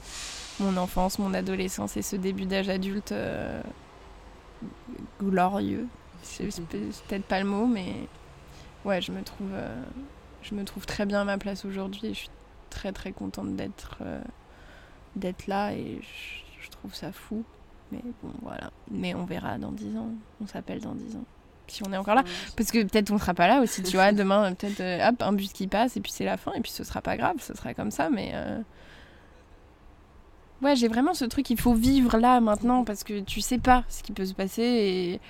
[0.59, 3.13] mon enfance, mon adolescence et ce début d'âge adulte
[5.21, 5.88] glorieux.
[6.40, 7.94] C'est peut-être pas le mot mais
[8.86, 9.52] ouais je me trouve
[10.42, 12.30] je me trouve très bien à ma place aujourd'hui et je suis
[12.70, 14.02] très très contente d'être
[15.16, 16.00] d'être là et
[16.62, 17.44] je, trouve ça fou.
[17.92, 18.72] Mais bon, voilà.
[18.92, 20.10] Mais on verra dans 10 ans.
[20.42, 21.26] On s'appelle dans 10 ans.
[21.68, 22.24] Si on est encore là.
[22.56, 24.12] Parce que peut-être on sera pas là aussi, tu vois.
[24.12, 26.54] Demain, peut-être, euh, hop, un bus qui passe et puis c'est la fin.
[26.54, 28.10] Et puis ce sera pas grave, ce sera comme ça.
[28.10, 28.32] Mais.
[28.34, 28.60] Euh,
[30.62, 33.84] ouais, j'ai vraiment ce truc, il faut vivre là maintenant parce que tu sais pas
[33.90, 35.22] ce qui peut se passer et.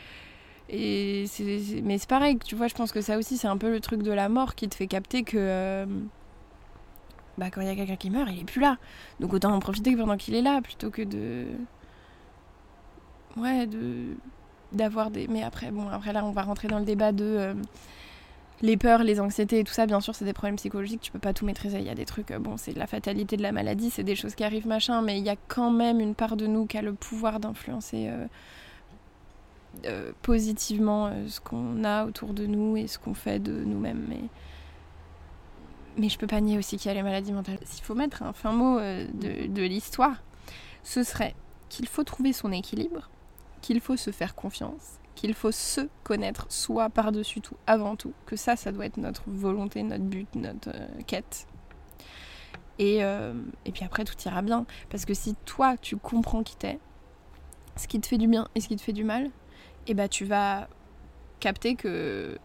[0.71, 4.03] Mais c'est pareil, tu vois, je pense que ça aussi, c'est un peu le truc
[4.03, 5.37] de la mort qui te fait capter que.
[5.37, 5.85] Euh,
[7.37, 8.77] bah, quand il y a quelqu'un qui meurt, il est plus là.
[9.19, 11.45] Donc autant en profiter pendant qu'il est là, plutôt que de.
[13.37, 14.15] Ouais, de.
[14.71, 15.27] d'avoir des.
[15.27, 17.25] Mais après, bon, après là, on va rentrer dans le débat de.
[17.25, 17.53] Euh,
[18.61, 21.19] les peurs, les anxiétés et tout ça, bien sûr, c'est des problèmes psychologiques, tu peux
[21.19, 21.79] pas tout maîtriser.
[21.79, 24.35] Il y a des trucs, bon, c'est la fatalité de la maladie, c'est des choses
[24.35, 26.81] qui arrivent, machin, mais il y a quand même une part de nous qui a
[26.81, 28.09] le pouvoir d'influencer
[30.21, 34.05] positivement ce qu'on a autour de nous et ce qu'on fait de nous-mêmes.
[34.09, 34.21] Mais
[35.99, 37.59] mais je peux pas nier aussi qu'il y a les maladies mentales.
[37.63, 40.23] S'il faut mettre un fin mot euh, de, l'histoire,
[40.83, 41.35] ce serait
[41.67, 43.09] qu'il faut trouver son équilibre,
[43.61, 48.35] qu'il faut se faire confiance, qu'il faut se connaître soi par-dessus tout, avant tout, que
[48.35, 51.47] ça, ça doit être notre volonté, notre but, notre euh, quête.
[52.79, 53.33] Et, euh,
[53.65, 54.65] et, puis après, tout ira bien.
[54.89, 56.79] Parce que si toi, tu comprends qui t'es,
[57.75, 59.29] ce qui te fait du bien et ce qui te fait du mal,
[59.89, 60.67] et ben, tu vas
[61.39, 62.37] capter que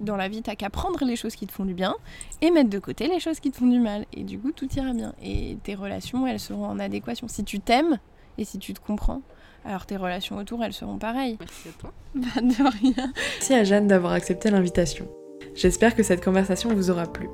[0.00, 1.94] dans la vie, t'as qu'à prendre les choses qui te font du bien
[2.40, 4.06] et mettre de côté les choses qui te font du mal.
[4.14, 5.12] Et du coup, tout ira bien.
[5.22, 7.28] Et tes relations, elles seront en adéquation.
[7.28, 7.98] Si tu t'aimes
[8.38, 9.20] et si tu te comprends,
[9.66, 11.36] alors tes relations autour, elles seront pareilles.
[11.38, 11.92] Merci à toi.
[12.14, 13.12] Bah, de rien.
[13.36, 15.06] Merci à Jeanne d'avoir accepté l'invitation.
[15.54, 17.28] J'espère que cette conversation vous aura plu.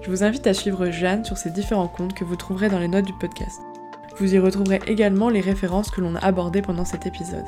[0.00, 2.88] Je vous invite à suivre Jeanne sur ses différents comptes que vous trouverez dans les
[2.88, 3.60] notes du podcast.
[4.16, 7.44] Vous y retrouverez également les références que l'on a abordées pendant cet épisode.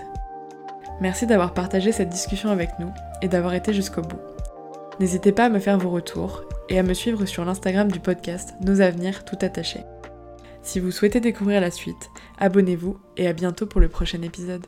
[1.01, 2.91] Merci d'avoir partagé cette discussion avec nous
[3.23, 4.21] et d'avoir été jusqu'au bout.
[4.99, 8.55] N'hésitez pas à me faire vos retours et à me suivre sur l'Instagram du podcast
[8.63, 9.85] Nos Avenirs tout attachés.
[10.63, 14.67] Si vous souhaitez découvrir la suite, abonnez-vous et à bientôt pour le prochain épisode.